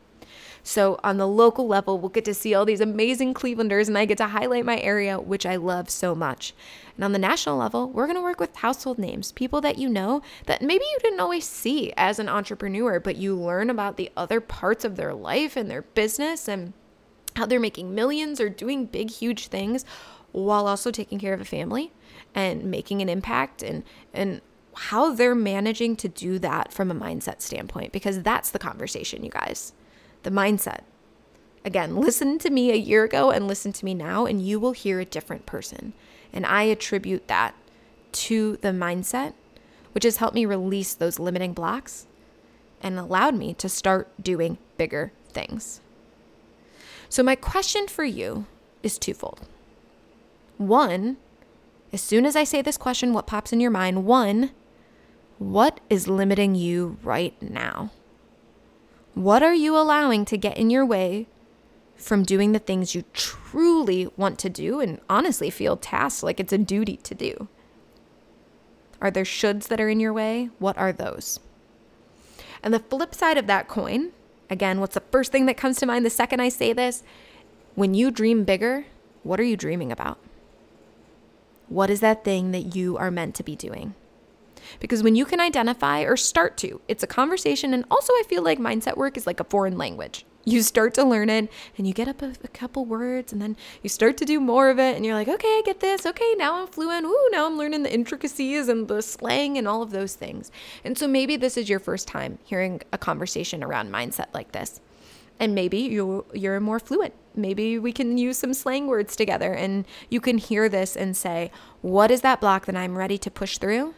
So, 0.65 1.01
on 1.03 1.17
the 1.17 1.27
local 1.27 1.67
level, 1.67 1.99
we'll 1.99 2.09
get 2.09 2.25
to 2.27 2.35
see 2.35 2.55
all 2.55 2.65
these 2.65 2.81
amazing 2.81 3.35
Clevelanders, 3.35 3.89
and 3.89 3.99
I 3.99 4.05
get 4.05 4.19
to 4.19 4.29
highlight 4.29 4.65
my 4.65 4.79
area, 4.79 5.19
which 5.19 5.45
I 5.45 5.57
love 5.57 5.91
so 5.91 6.15
much. 6.15 6.55
And 6.95 7.05
on 7.05 7.11
the 7.11 7.19
national 7.19 7.57
level, 7.57 7.91
we're 7.91 8.07
going 8.07 8.17
to 8.17 8.23
work 8.23 8.39
with 8.39 8.55
household 8.55 8.97
names, 8.97 9.33
people 9.33 9.61
that 9.63 9.79
you 9.79 9.89
know 9.89 10.23
that 10.47 10.63
maybe 10.63 10.85
you 10.85 10.99
didn't 11.01 11.19
always 11.19 11.45
see 11.45 11.93
as 11.97 12.21
an 12.21 12.29
entrepreneur, 12.29 13.01
but 13.01 13.17
you 13.17 13.35
learn 13.35 13.71
about 13.71 13.97
the 13.97 14.13
other 14.17 14.41
parts 14.41 14.85
of 14.85 14.95
their 14.95 15.13
life 15.13 15.57
and 15.57 15.69
their 15.69 15.83
business 15.83 16.47
and 16.47 16.75
how 17.35 17.45
they're 17.45 17.59
making 17.59 17.93
millions 17.93 18.41
or 18.41 18.49
doing 18.49 18.87
big, 18.87 19.11
huge 19.11 19.49
things 19.49 19.85
while 20.31 20.69
also 20.69 20.93
taking 20.93 21.19
care 21.19 21.35
of 21.35 21.41
a 21.41 21.45
family 21.45 21.93
and 22.35 22.65
making 22.65 23.03
an 23.03 23.09
impact 23.09 23.63
and, 23.63 23.83
and 24.13 24.41
how 24.75 25.13
they're 25.13 25.35
managing 25.35 25.97
to 25.97 26.09
do 26.09 26.39
that 26.39 26.73
from 26.73 26.91
a 26.91 26.95
mindset 26.95 27.41
standpoint, 27.41 27.93
because 27.93 28.23
that's 28.23 28.51
the 28.51 28.59
conversation, 28.59 29.25
you 29.25 29.31
guys. 29.31 29.73
The 30.23 30.31
mindset. 30.31 30.81
Again, 31.65 31.97
listen 31.97 32.39
to 32.39 32.51
me 32.51 32.73
a 32.73 32.77
year 32.77 33.05
ago 33.05 33.31
and 33.31 33.47
listen 33.47 33.73
to 33.73 33.85
me 33.85 33.95
now, 33.95 34.27
and 34.27 34.45
you 34.45 34.59
will 34.59 34.73
hear 34.73 34.99
a 34.99 35.05
different 35.05 35.47
person. 35.47 35.93
And 36.33 36.47
I 36.47 36.65
attribute 36.65 37.29
that 37.29 37.55
to 38.13 38.57
the 38.59 38.69
mindset, 38.69 39.35
which 39.93 40.05
has 40.05 40.17
helped 40.17 40.35
me 40.35 40.47
release 40.47 40.95
those 40.95 41.19
limiting 41.19 41.53
blocks 41.53 42.07
and 42.83 42.99
allowed 42.99 43.35
me 43.35 43.55
to 43.55 43.69
start 43.69 44.09
doing 44.21 44.59
bigger 44.77 45.13
things. 45.29 45.81
So, 47.09 47.23
my 47.23 47.37
question 47.37 47.87
for 47.87 48.05
you 48.05 48.47
is 48.83 48.99
twofold. 48.99 49.47
One, 50.57 51.19
as 51.93 52.01
soon 52.01 52.25
as 52.25 52.37
I 52.37 52.45
say 52.45 52.63
this 52.63 52.79
question, 52.79 53.13
what 53.13 53.27
pops 53.27 53.53
in 53.53 53.61
your 53.61 53.71
mind? 53.71 54.05
One, 54.07 54.51
what 55.39 55.81
is 55.91 56.09
limiting 56.09 56.55
you 56.55 56.97
right 57.03 57.41
now? 57.43 57.91
What 59.15 59.43
are 59.43 59.55
you 59.55 59.77
allowing 59.77 60.25
to 60.27 60.39
get 60.39 60.57
in 60.57 60.71
your 60.71 60.87
way 60.87 61.27
from 61.97 62.23
doing 62.23 62.53
the 62.53 62.59
things 62.59 62.95
you 62.95 63.05
truly 63.13 64.09
want 64.17 64.39
to 64.39 64.49
do 64.49 64.81
and 64.81 65.01
honestly 65.11 65.51
feel 65.51 65.77
tasked 65.77 66.23
like 66.23 66.41
it's 66.41 66.53
a 66.53 66.59
duty 66.59 66.97
to 66.99 67.15
do? 67.15 67.49
Are 69.01 69.11
there 69.11 69.25
shoulds 69.25 69.69
that 69.69 69.81
are 69.81 69.89
in 69.89 70.01
your 70.01 70.13
way? 70.13 70.49
What 70.59 70.79
are 70.79 70.93
those? 70.93 71.41
And 72.63 72.73
the 72.73 72.79
flip 72.79 73.15
side 73.15 73.37
of 73.37 73.49
that 73.49 73.69
coin, 73.69 74.13
again, 74.49 74.81
what's 74.81 74.95
the 74.95 75.03
first 75.11 75.31
thing 75.31 75.47
that 75.47 75.57
comes 75.57 75.77
to 75.79 75.87
mind 75.87 76.07
the 76.07 76.11
second 76.11 76.41
I 76.41 76.49
say 76.49 76.73
this? 76.73 77.03
When 77.75 77.95
you 77.95 78.11
dream 78.11 78.45
bigger, 78.45 78.87
what 79.25 79.41
are 79.41 79.45
you 79.45 79.57
dreaming 79.57 79.93
about? 79.93 80.19
What 81.69 81.91
is 81.91 82.01
that 82.01 82.25
thing 82.25 82.53
that 82.53 82.75
you 82.75 82.97
are 82.97 83.11
meant 83.11 83.35
to 83.37 83.43
be 83.43 83.57
doing? 83.57 83.95
Because 84.81 85.03
when 85.03 85.17
you 85.17 85.25
can 85.25 85.41
identify 85.41 86.03
or 86.03 86.17
start 86.17 86.57
to, 86.59 86.81
it's 86.89 87.03
a 87.03 87.07
conversation. 87.07 87.75
And 87.75 87.85
also, 87.91 88.13
I 88.13 88.25
feel 88.29 88.43
like 88.43 88.59
mindset 88.59 88.97
work 88.97 89.17
is 89.17 89.27
like 89.27 89.41
a 89.41 89.45
foreign 89.45 89.77
language. 89.77 90.25
You 90.45 90.63
start 90.63 90.95
to 90.95 91.05
learn 91.05 91.31
it 91.31 91.49
and 91.79 91.87
you 91.87 91.93
get 91.93 92.09
up 92.09 92.21
a, 92.21 92.33
a, 92.43 92.49
couple 92.49 92.85
words 92.85 93.33
and 93.33 93.41
then 93.41 93.57
you 93.81 93.89
start 93.89 94.17
to 94.17 94.25
do 94.25 94.41
more 94.41 94.71
of 94.71 94.79
it 94.81 94.97
and 94.97 95.07
you're 95.07 95.15
like, 95.15 95.29
okay, 95.29 95.47
I 95.47 95.63
get 95.65 95.79
this. 95.79 96.05
Okay, 96.05 96.35
now 96.37 96.61
I'm 96.61 96.67
fluent. 96.67 97.07
Ooh, 97.07 97.29
now 97.31 97.47
I'm 97.47 97.57
learning 97.57 97.85
the 97.85 97.95
intricacies 97.95 98.69
and 98.69 98.89
the 98.89 99.03
slang 99.03 99.57
and 99.57 99.69
all 99.69 99.83
of 99.83 99.93
those 99.93 100.15
things. 100.15 100.51
And 100.85 100.99
so 100.99 101.07
maybe 101.07 101.37
this 101.37 101.57
is 101.57 101.69
your 101.69 101.79
first 101.79 102.09
time 102.09 102.41
hearing 102.43 102.83
a 102.93 102.99
conversation 102.99 103.63
around 103.63 103.93
mindset 103.93 104.35
like 104.35 104.51
this. 104.51 104.81
And 105.43 105.57
maybe 105.57 105.79
you 105.79 106.25
you're 106.33 106.61
more 106.61 106.79
fluent. 106.79 107.15
Maybe 107.35 107.77
we 107.77 107.93
can 107.93 108.17
use 108.17 108.39
some 108.39 108.55
slang 108.55 108.87
words 108.87 109.17
together 109.17 109.53
and 109.53 109.85
you 110.09 110.21
can 110.21 110.39
hear 110.39 110.69
this 110.69 110.97
and 110.97 111.17
say, 111.17 111.51
what 111.81 112.13
is 112.13 112.21
that 112.21 112.41
block 112.41 112.67
that 112.67 112.77
I'm 112.77 112.97
ready 112.97 113.19
to 113.19 113.29
push 113.29 113.59
through? 113.59 113.97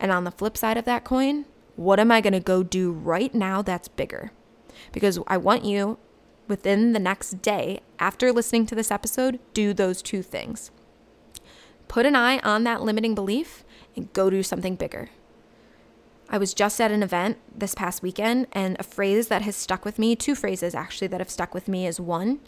And 0.00 0.10
on 0.10 0.24
the 0.24 0.30
flip 0.30 0.56
side 0.56 0.78
of 0.78 0.86
that 0.86 1.04
coin, 1.04 1.44
what 1.76 2.00
am 2.00 2.10
I 2.10 2.22
going 2.22 2.32
to 2.32 2.40
go 2.40 2.62
do 2.62 2.90
right 2.90 3.34
now 3.34 3.60
that's 3.60 3.86
bigger? 3.86 4.32
Because 4.90 5.18
I 5.26 5.36
want 5.36 5.66
you 5.66 5.98
within 6.46 6.94
the 6.94 6.98
next 6.98 7.42
day 7.42 7.80
after 7.98 8.32
listening 8.32 8.64
to 8.64 8.74
this 8.74 8.90
episode, 8.90 9.40
do 9.52 9.74
those 9.74 10.00
two 10.00 10.22
things. 10.22 10.70
Put 11.86 12.06
an 12.06 12.16
eye 12.16 12.38
on 12.38 12.64
that 12.64 12.80
limiting 12.80 13.14
belief 13.14 13.62
and 13.94 14.10
go 14.14 14.30
do 14.30 14.42
something 14.42 14.74
bigger. 14.74 15.10
I 16.30 16.38
was 16.38 16.52
just 16.52 16.80
at 16.80 16.90
an 16.90 17.02
event 17.02 17.38
this 17.56 17.74
past 17.74 18.02
weekend, 18.02 18.48
and 18.52 18.76
a 18.78 18.82
phrase 18.82 19.28
that 19.28 19.42
has 19.42 19.56
stuck 19.56 19.84
with 19.84 19.98
me, 19.98 20.14
two 20.14 20.34
phrases 20.34 20.74
actually 20.74 21.08
that 21.08 21.20
have 21.20 21.30
stuck 21.30 21.54
with 21.54 21.68
me, 21.68 21.86
is 21.86 21.98
one, 21.98 22.40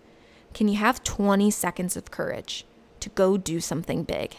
can 0.52 0.68
you 0.68 0.76
have 0.76 1.02
20 1.02 1.50
seconds 1.50 1.96
of 1.96 2.10
courage 2.10 2.66
to 3.00 3.08
go 3.10 3.36
do 3.36 3.60
something 3.60 4.04
big? 4.04 4.36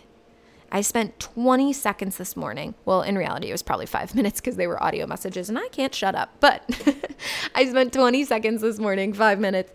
I 0.71 0.81
spent 0.81 1.19
20 1.19 1.73
seconds 1.73 2.17
this 2.17 2.37
morning. 2.37 2.75
Well, 2.85 3.01
in 3.01 3.17
reality, 3.17 3.49
it 3.49 3.51
was 3.51 3.63
probably 3.63 3.87
five 3.87 4.15
minutes 4.15 4.39
because 4.39 4.55
they 4.55 4.67
were 4.67 4.81
audio 4.81 5.07
messages 5.07 5.49
and 5.49 5.57
I 5.57 5.67
can't 5.69 5.93
shut 5.93 6.15
up. 6.15 6.29
But 6.39 6.63
I 7.55 7.65
spent 7.67 7.93
20 7.93 8.23
seconds 8.25 8.61
this 8.61 8.79
morning, 8.79 9.11
five 9.13 9.39
minutes, 9.39 9.71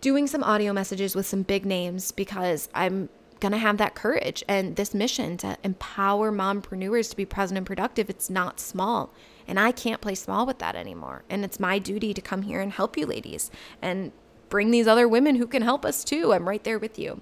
doing 0.00 0.26
some 0.26 0.42
audio 0.42 0.72
messages 0.72 1.14
with 1.14 1.26
some 1.26 1.42
big 1.42 1.66
names 1.66 2.10
because 2.12 2.68
I'm 2.74 3.08
going 3.40 3.52
to 3.52 3.58
have 3.58 3.78
that 3.78 3.94
courage 3.94 4.44
and 4.48 4.76
this 4.76 4.94
mission 4.94 5.36
to 5.38 5.56
empower 5.62 6.32
mompreneurs 6.32 7.10
to 7.10 7.16
be 7.16 7.24
present 7.24 7.58
and 7.58 7.66
productive. 7.66 8.10
It's 8.10 8.30
not 8.30 8.60
small. 8.60 9.12
And 9.46 9.58
I 9.58 9.72
can't 9.72 10.00
play 10.00 10.14
small 10.14 10.46
with 10.46 10.58
that 10.58 10.76
anymore. 10.76 11.24
And 11.30 11.44
it's 11.44 11.60
my 11.60 11.78
duty 11.78 12.12
to 12.14 12.20
come 12.20 12.42
here 12.42 12.60
and 12.60 12.72
help 12.72 12.96
you 12.96 13.06
ladies 13.06 13.50
and 13.80 14.12
bring 14.48 14.70
these 14.70 14.86
other 14.86 15.08
women 15.08 15.36
who 15.36 15.46
can 15.46 15.62
help 15.62 15.84
us 15.84 16.04
too. 16.04 16.32
I'm 16.32 16.48
right 16.48 16.62
there 16.62 16.78
with 16.78 16.98
you. 16.98 17.20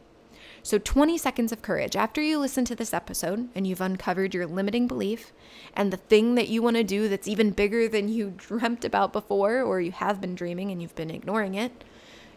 So, 0.62 0.78
20 0.78 1.16
seconds 1.16 1.52
of 1.52 1.62
courage. 1.62 1.94
After 1.94 2.20
you 2.20 2.40
listen 2.40 2.64
to 2.64 2.74
this 2.74 2.92
episode 2.92 3.48
and 3.54 3.68
you've 3.68 3.80
uncovered 3.80 4.34
your 4.34 4.46
limiting 4.46 4.88
belief 4.88 5.32
and 5.74 5.92
the 5.92 5.96
thing 5.96 6.34
that 6.34 6.48
you 6.48 6.60
want 6.60 6.74
to 6.74 6.82
do 6.82 7.08
that's 7.08 7.28
even 7.28 7.52
bigger 7.52 7.86
than 7.86 8.08
you 8.08 8.34
dreamt 8.36 8.84
about 8.84 9.12
before, 9.12 9.62
or 9.62 9.80
you 9.80 9.92
have 9.92 10.20
been 10.20 10.34
dreaming 10.34 10.72
and 10.72 10.82
you've 10.82 10.96
been 10.96 11.10
ignoring 11.10 11.54
it, 11.54 11.84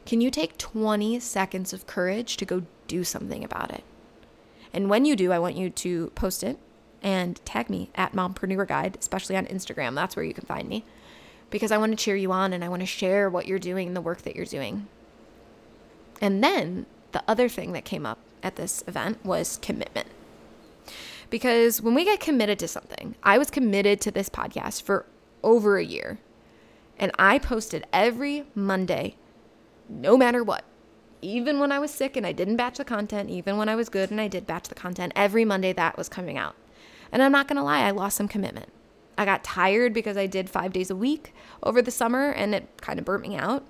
can 0.06 0.22
you 0.22 0.30
take 0.30 0.60
20 0.60 1.20
seconds 1.20 1.74
of 1.74 1.88
courage 1.88 2.38
to 2.38 2.46
go 2.46 2.64
do 2.90 3.04
something 3.06 3.44
about 3.44 3.72
it? 3.72 3.84
And 4.74 4.90
when 4.90 5.06
you 5.06 5.16
do, 5.16 5.32
I 5.32 5.40
want 5.40 5.56
you 5.56 5.70
to 5.70 6.12
post 6.16 6.44
it 6.44 6.58
and 7.02 7.44
tag 7.46 7.70
me 7.70 7.90
at 7.96 8.14
Mompreneur 8.14 8.68
Guide, 8.68 8.98
especially 9.00 9.38
on 9.38 9.46
Instagram. 9.46 9.96
That's 9.96 10.16
where 10.16 10.26
you 10.26 10.34
can 10.34 10.46
find 10.46 10.68
me 10.68 10.84
because 11.50 11.72
I 11.72 11.78
want 11.78 11.92
to 11.92 12.04
cheer 12.04 12.16
you 12.16 12.32
on 12.32 12.54
and 12.54 12.64
I 12.64 12.70
want 12.70 12.82
to 12.82 12.86
share 12.86 13.30
what 13.30 13.48
you're 13.48 13.60
doing 13.60 13.94
the 13.94 14.02
work 14.02 14.24
that 14.24 14.36
you're 14.36 14.46
doing. 14.46 14.88
And 16.22 16.44
then 16.44 16.86
the 17.12 17.24
other 17.28 17.50
thing 17.50 17.72
that 17.74 17.86
came 17.86 18.06
up 18.06 18.20
at 18.44 18.56
this 18.56 18.84
event 18.88 19.24
was 19.26 19.58
commitment. 19.62 20.08
Because 21.30 21.82
when 21.82 21.94
we 21.94 22.06
get 22.06 22.20
committed 22.20 22.60
to 22.60 22.68
something, 22.68 23.16
I 23.24 23.38
was 23.38 23.50
committed 23.50 24.02
to 24.02 24.12
this 24.12 24.30
podcast 24.30 24.82
for 24.82 25.06
over 25.44 25.78
a 25.78 25.86
year. 25.86 26.20
And 26.98 27.12
I 27.18 27.40
posted 27.40 27.86
every 27.94 28.46
Monday, 28.56 29.16
no 29.88 30.18
matter 30.18 30.44
what. 30.44 30.66
Even 31.22 31.60
when 31.60 31.72
I 31.72 31.80
was 31.80 31.92
sick 31.92 32.16
and 32.16 32.26
I 32.26 32.32
didn't 32.32 32.58
batch 32.58 32.78
the 32.78 32.86
content, 32.86 33.30
even 33.30 33.58
when 33.58 33.70
I 33.70 33.76
was 33.76 33.90
good 33.90 34.12
and 34.12 34.22
I 34.22 34.28
did 34.28 34.48
batch 34.48 34.70
the 34.70 34.76
content, 34.76 35.14
every 35.16 35.46
Monday 35.46 35.74
that 35.74 35.98
was 35.98 36.10
coming 36.10 36.38
out. 36.38 36.56
And 37.12 37.22
I'm 37.22 37.32
not 37.32 37.48
going 37.48 37.58
to 37.58 37.64
lie, 37.64 37.82
I 37.82 37.92
lost 37.92 38.18
some 38.18 38.28
commitment. 38.28 38.70
I 39.18 39.26
got 39.26 39.44
tired 39.44 39.94
because 39.94 40.16
I 40.16 40.28
did 40.28 40.50
five 40.50 40.72
days 40.72 40.90
a 40.90 40.96
week 40.96 41.34
over 41.62 41.82
the 41.82 41.92
summer 41.92 42.30
and 42.30 42.56
it 42.56 42.70
kind 42.78 43.00
of 43.00 43.06
burnt 43.06 43.28
me 43.28 43.36
out. 43.36 43.66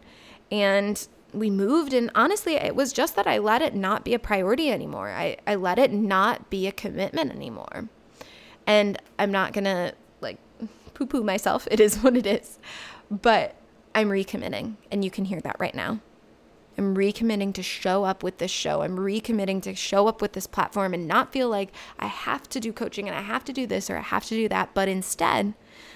And 0.51 1.07
we 1.33 1.49
moved 1.49 1.93
and 1.93 2.09
honestly 2.15 2.55
it 2.55 2.75
was 2.75 2.91
just 2.91 3.15
that 3.15 3.27
i 3.27 3.37
let 3.37 3.61
it 3.61 3.75
not 3.75 4.03
be 4.03 4.13
a 4.13 4.19
priority 4.19 4.71
anymore 4.71 5.09
i, 5.09 5.37
I 5.45 5.55
let 5.55 5.77
it 5.77 5.91
not 5.91 6.49
be 6.49 6.67
a 6.67 6.71
commitment 6.71 7.31
anymore 7.31 7.87
and 8.65 8.99
i'm 9.17 9.31
not 9.31 9.53
gonna 9.53 9.93
like 10.21 10.37
poo 10.93 11.05
poo 11.05 11.23
myself 11.23 11.67
it 11.69 11.79
is 11.79 11.97
what 11.97 12.17
it 12.17 12.25
is 12.25 12.57
but 13.11 13.55
i'm 13.93 14.09
recommitting 14.09 14.75
and 14.91 15.03
you 15.05 15.11
can 15.11 15.25
hear 15.25 15.41
that 15.41 15.57
right 15.59 15.75
now 15.75 15.99
i'm 16.79 16.95
recommitting 16.95 17.53
to 17.53 17.61
show 17.61 18.03
up 18.03 18.23
with 18.23 18.37
this 18.37 18.51
show 18.51 18.81
i'm 18.81 18.97
recommitting 18.97 19.61
to 19.61 19.75
show 19.75 20.07
up 20.07 20.21
with 20.21 20.33
this 20.33 20.47
platform 20.47 20.93
and 20.93 21.07
not 21.07 21.31
feel 21.31 21.49
like 21.49 21.71
i 21.99 22.07
have 22.07 22.47
to 22.49 22.59
do 22.59 22.73
coaching 22.73 23.07
and 23.07 23.17
i 23.17 23.21
have 23.21 23.43
to 23.43 23.53
do 23.53 23.67
this 23.67 23.89
or 23.89 23.97
i 23.97 24.01
have 24.01 24.25
to 24.25 24.35
do 24.35 24.47
that 24.47 24.73
but 24.73 24.87
instead 24.87 25.53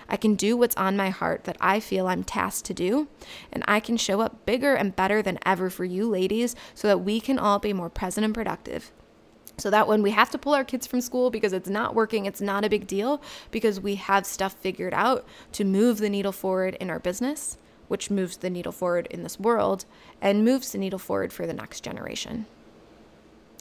I 0.09 0.17
can 0.17 0.35
do 0.35 0.55
what's 0.57 0.75
on 0.75 0.97
my 0.97 1.09
heart 1.09 1.45
that 1.45 1.57
I 1.59 1.79
feel 1.79 2.07
I'm 2.07 2.23
tasked 2.23 2.65
to 2.65 2.73
do, 2.73 3.07
and 3.51 3.63
I 3.67 3.79
can 3.79 3.97
show 3.97 4.21
up 4.21 4.45
bigger 4.45 4.75
and 4.75 4.95
better 4.95 5.21
than 5.21 5.39
ever 5.45 5.69
for 5.69 5.85
you 5.85 6.07
ladies 6.07 6.55
so 6.75 6.87
that 6.87 6.99
we 6.99 7.19
can 7.19 7.39
all 7.39 7.59
be 7.59 7.73
more 7.73 7.89
present 7.89 8.25
and 8.25 8.33
productive. 8.33 8.91
So 9.57 9.69
that 9.69 9.87
when 9.87 10.01
we 10.01 10.11
have 10.11 10.31
to 10.31 10.37
pull 10.37 10.55
our 10.55 10.63
kids 10.63 10.87
from 10.87 11.01
school 11.01 11.29
because 11.29 11.53
it's 11.53 11.69
not 11.69 11.93
working, 11.93 12.25
it's 12.25 12.41
not 12.41 12.65
a 12.65 12.69
big 12.69 12.87
deal 12.87 13.21
because 13.51 13.79
we 13.79 13.95
have 13.95 14.25
stuff 14.25 14.53
figured 14.53 14.93
out 14.93 15.25
to 15.53 15.63
move 15.63 15.99
the 15.99 16.09
needle 16.09 16.31
forward 16.31 16.75
in 16.79 16.89
our 16.89 16.99
business, 16.99 17.57
which 17.93 18.09
moves 18.09 18.37
the 18.37 18.49
needle 18.49 18.71
forward 18.71 19.05
in 19.11 19.21
this 19.21 19.39
world 19.39 19.85
and 20.19 20.43
moves 20.43 20.71
the 20.71 20.79
needle 20.79 20.97
forward 20.97 21.31
for 21.31 21.45
the 21.45 21.53
next 21.53 21.81
generation. 21.81 22.47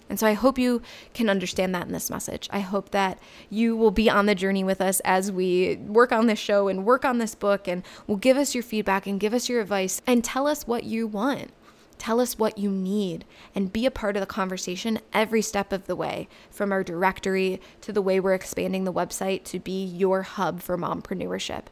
And 0.08 0.18
so 0.18 0.26
I 0.26 0.32
hope 0.32 0.58
you 0.58 0.80
can 1.12 1.28
understand 1.28 1.74
that 1.74 1.86
in 1.86 1.92
this 1.92 2.08
message. 2.08 2.48
I 2.50 2.60
hope 2.60 2.92
that 2.92 3.18
you 3.50 3.76
will 3.76 3.90
be 3.90 4.08
on 4.08 4.24
the 4.24 4.34
journey 4.34 4.64
with 4.64 4.80
us 4.80 5.00
as 5.00 5.30
we 5.30 5.76
work 5.76 6.12
on 6.12 6.28
this 6.28 6.38
show 6.38 6.68
and 6.68 6.86
work 6.86 7.04
on 7.04 7.18
this 7.18 7.34
book 7.34 7.68
and 7.68 7.82
will 8.06 8.16
give 8.16 8.38
us 8.38 8.54
your 8.54 8.62
feedback 8.62 9.06
and 9.06 9.20
give 9.20 9.34
us 9.34 9.50
your 9.50 9.60
advice 9.60 10.00
and 10.06 10.24
tell 10.24 10.46
us 10.46 10.66
what 10.66 10.84
you 10.84 11.06
want. 11.06 11.50
Tell 11.98 12.18
us 12.18 12.38
what 12.38 12.56
you 12.56 12.70
need 12.70 13.26
and 13.54 13.70
be 13.70 13.84
a 13.84 13.90
part 13.90 14.16
of 14.16 14.20
the 14.20 14.26
conversation 14.26 14.98
every 15.12 15.42
step 15.42 15.74
of 15.74 15.86
the 15.86 15.94
way, 15.94 16.26
from 16.50 16.72
our 16.72 16.82
directory 16.82 17.60
to 17.82 17.92
the 17.92 18.00
way 18.00 18.18
we're 18.18 18.32
expanding 18.32 18.84
the 18.84 18.92
website 18.94 19.44
to 19.44 19.60
be 19.60 19.84
your 19.84 20.22
hub 20.22 20.62
for 20.62 20.78
mompreneurship. 20.78 21.64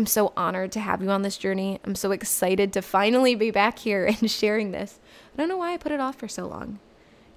I'm 0.00 0.06
so 0.06 0.32
honored 0.34 0.72
to 0.72 0.80
have 0.80 1.02
you 1.02 1.10
on 1.10 1.20
this 1.20 1.36
journey. 1.36 1.78
I'm 1.84 1.94
so 1.94 2.10
excited 2.10 2.72
to 2.72 2.80
finally 2.80 3.34
be 3.34 3.50
back 3.50 3.80
here 3.80 4.06
and 4.20 4.30
sharing 4.30 4.70
this. 4.70 4.98
I 5.34 5.36
don't 5.36 5.46
know 5.50 5.58
why 5.58 5.74
I 5.74 5.76
put 5.76 5.92
it 5.92 6.00
off 6.00 6.16
for 6.16 6.26
so 6.26 6.46
long 6.46 6.78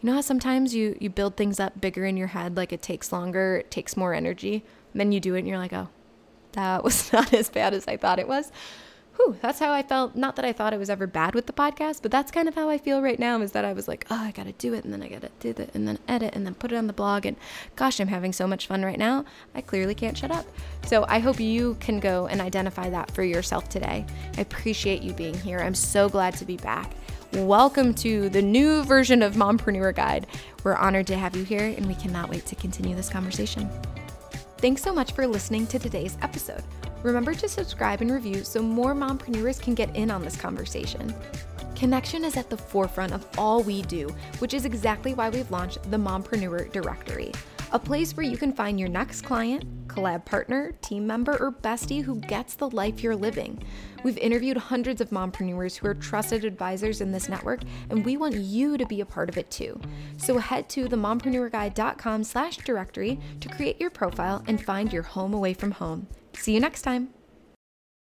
you 0.03 0.07
know 0.07 0.15
how 0.15 0.21
sometimes 0.21 0.75
you 0.75 0.97
you 0.99 1.09
build 1.09 1.37
things 1.37 1.59
up 1.59 1.79
bigger 1.79 2.05
in 2.05 2.17
your 2.17 2.27
head 2.27 2.57
like 2.57 2.73
it 2.73 2.81
takes 2.81 3.13
longer 3.13 3.57
it 3.57 3.71
takes 3.71 3.95
more 3.95 4.13
energy 4.13 4.63
and 4.91 4.99
then 4.99 5.13
you 5.13 5.19
do 5.21 5.33
it 5.33 5.39
and 5.39 5.47
you're 5.47 5.57
like 5.57 5.71
oh 5.71 5.87
that 6.51 6.83
was 6.83 7.11
not 7.13 7.33
as 7.33 7.49
bad 7.49 7.73
as 7.73 7.87
i 7.87 7.95
thought 7.95 8.19
it 8.19 8.27
was 8.27 8.51
Whew, 9.15 9.37
that's 9.41 9.59
how 9.59 9.71
I 9.71 9.83
felt. 9.83 10.15
Not 10.15 10.35
that 10.37 10.45
I 10.45 10.53
thought 10.53 10.73
it 10.73 10.79
was 10.79 10.89
ever 10.89 11.05
bad 11.05 11.35
with 11.35 11.45
the 11.45 11.53
podcast, 11.53 12.01
but 12.01 12.09
that's 12.09 12.31
kind 12.31 12.47
of 12.47 12.55
how 12.55 12.69
I 12.69 12.79
feel 12.79 13.01
right 13.01 13.19
now 13.19 13.39
is 13.41 13.51
that 13.51 13.63
I 13.63 13.73
was 13.73 13.87
like, 13.87 14.07
oh, 14.09 14.15
I 14.15 14.31
got 14.31 14.47
to 14.47 14.53
do 14.53 14.73
it. 14.73 14.83
And 14.83 14.91
then 14.91 15.03
I 15.03 15.07
got 15.07 15.21
to 15.21 15.29
do 15.39 15.49
it 15.61 15.69
and 15.75 15.87
then 15.87 15.99
edit 16.07 16.35
and 16.35 16.45
then 16.45 16.55
put 16.55 16.71
it 16.71 16.77
on 16.77 16.87
the 16.87 16.93
blog. 16.93 17.27
And 17.27 17.37
gosh, 17.75 17.99
I'm 17.99 18.07
having 18.07 18.33
so 18.33 18.47
much 18.47 18.65
fun 18.65 18.83
right 18.83 18.97
now. 18.97 19.23
I 19.53 19.61
clearly 19.61 19.93
can't 19.93 20.17
shut 20.17 20.31
up. 20.31 20.47
So 20.87 21.05
I 21.07 21.19
hope 21.19 21.39
you 21.39 21.75
can 21.79 21.99
go 21.99 22.25
and 22.25 22.41
identify 22.41 22.89
that 22.89 23.11
for 23.11 23.23
yourself 23.23 23.69
today. 23.69 24.05
I 24.35 24.41
appreciate 24.41 25.03
you 25.03 25.13
being 25.13 25.35
here. 25.35 25.59
I'm 25.59 25.75
so 25.75 26.09
glad 26.09 26.35
to 26.37 26.45
be 26.45 26.57
back. 26.57 26.91
Welcome 27.33 27.93
to 27.95 28.29
the 28.29 28.41
new 28.41 28.83
version 28.83 29.21
of 29.21 29.33
Mompreneur 29.33 29.95
Guide. 29.95 30.27
We're 30.63 30.75
honored 30.75 31.07
to 31.07 31.17
have 31.17 31.35
you 31.35 31.43
here, 31.43 31.73
and 31.77 31.85
we 31.87 31.95
cannot 31.95 32.29
wait 32.29 32.45
to 32.47 32.55
continue 32.55 32.95
this 32.95 33.09
conversation. 33.09 33.69
Thanks 34.57 34.81
so 34.81 34.93
much 34.93 35.13
for 35.13 35.27
listening 35.27 35.67
to 35.67 35.79
today's 35.79 36.17
episode. 36.21 36.63
Remember 37.03 37.33
to 37.35 37.47
subscribe 37.47 38.01
and 38.01 38.09
review 38.09 38.43
so 38.43 38.61
more 38.61 38.95
mompreneurs 38.95 39.61
can 39.61 39.75
get 39.75 39.95
in 39.95 40.09
on 40.09 40.23
this 40.23 40.35
conversation. 40.35 41.13
Connection 41.75 42.23
is 42.23 42.37
at 42.37 42.49
the 42.49 42.57
forefront 42.57 43.13
of 43.13 43.27
all 43.37 43.61
we 43.61 43.81
do, 43.83 44.09
which 44.39 44.53
is 44.53 44.65
exactly 44.65 45.13
why 45.13 45.29
we've 45.29 45.51
launched 45.51 45.83
the 45.91 45.97
Mompreneur 45.97 46.71
Directory 46.71 47.31
a 47.73 47.79
place 47.79 48.15
where 48.15 48.25
you 48.25 48.37
can 48.37 48.53
find 48.53 48.79
your 48.79 48.87
next 48.87 49.21
client, 49.21 49.87
collab 49.87 50.23
partner, 50.25 50.73
team 50.83 51.07
member, 51.07 51.35
or 51.37 51.51
bestie 51.51 52.03
who 52.03 52.19
gets 52.21 52.53
the 52.53 52.69
life 52.69 53.01
you're 53.01 53.15
living. 53.15 53.63
We've 54.03 54.17
interviewed 54.19 54.57
hundreds 54.57 55.01
of 55.01 55.09
mompreneurs 55.09 55.75
who 55.75 55.87
are 55.87 55.95
trusted 55.95 56.45
advisors 56.45 57.01
in 57.01 57.11
this 57.11 57.27
network, 57.27 57.61
and 57.89 58.05
we 58.05 58.15
want 58.15 58.35
you 58.35 58.77
to 58.77 58.85
be 58.85 59.01
a 59.01 59.05
part 59.05 59.27
of 59.27 59.39
it 59.39 59.49
too. 59.49 59.81
So 60.17 60.37
head 60.37 60.69
to 60.69 60.87
themompreneurguide.com 60.87 62.23
slash 62.23 62.57
directory 62.57 63.19
to 63.41 63.49
create 63.49 63.81
your 63.81 63.89
profile 63.89 64.43
and 64.47 64.63
find 64.63 64.93
your 64.93 65.03
home 65.03 65.33
away 65.33 65.55
from 65.55 65.71
home. 65.71 66.07
See 66.35 66.53
you 66.53 66.59
next 66.59 66.81
time. 66.81 67.09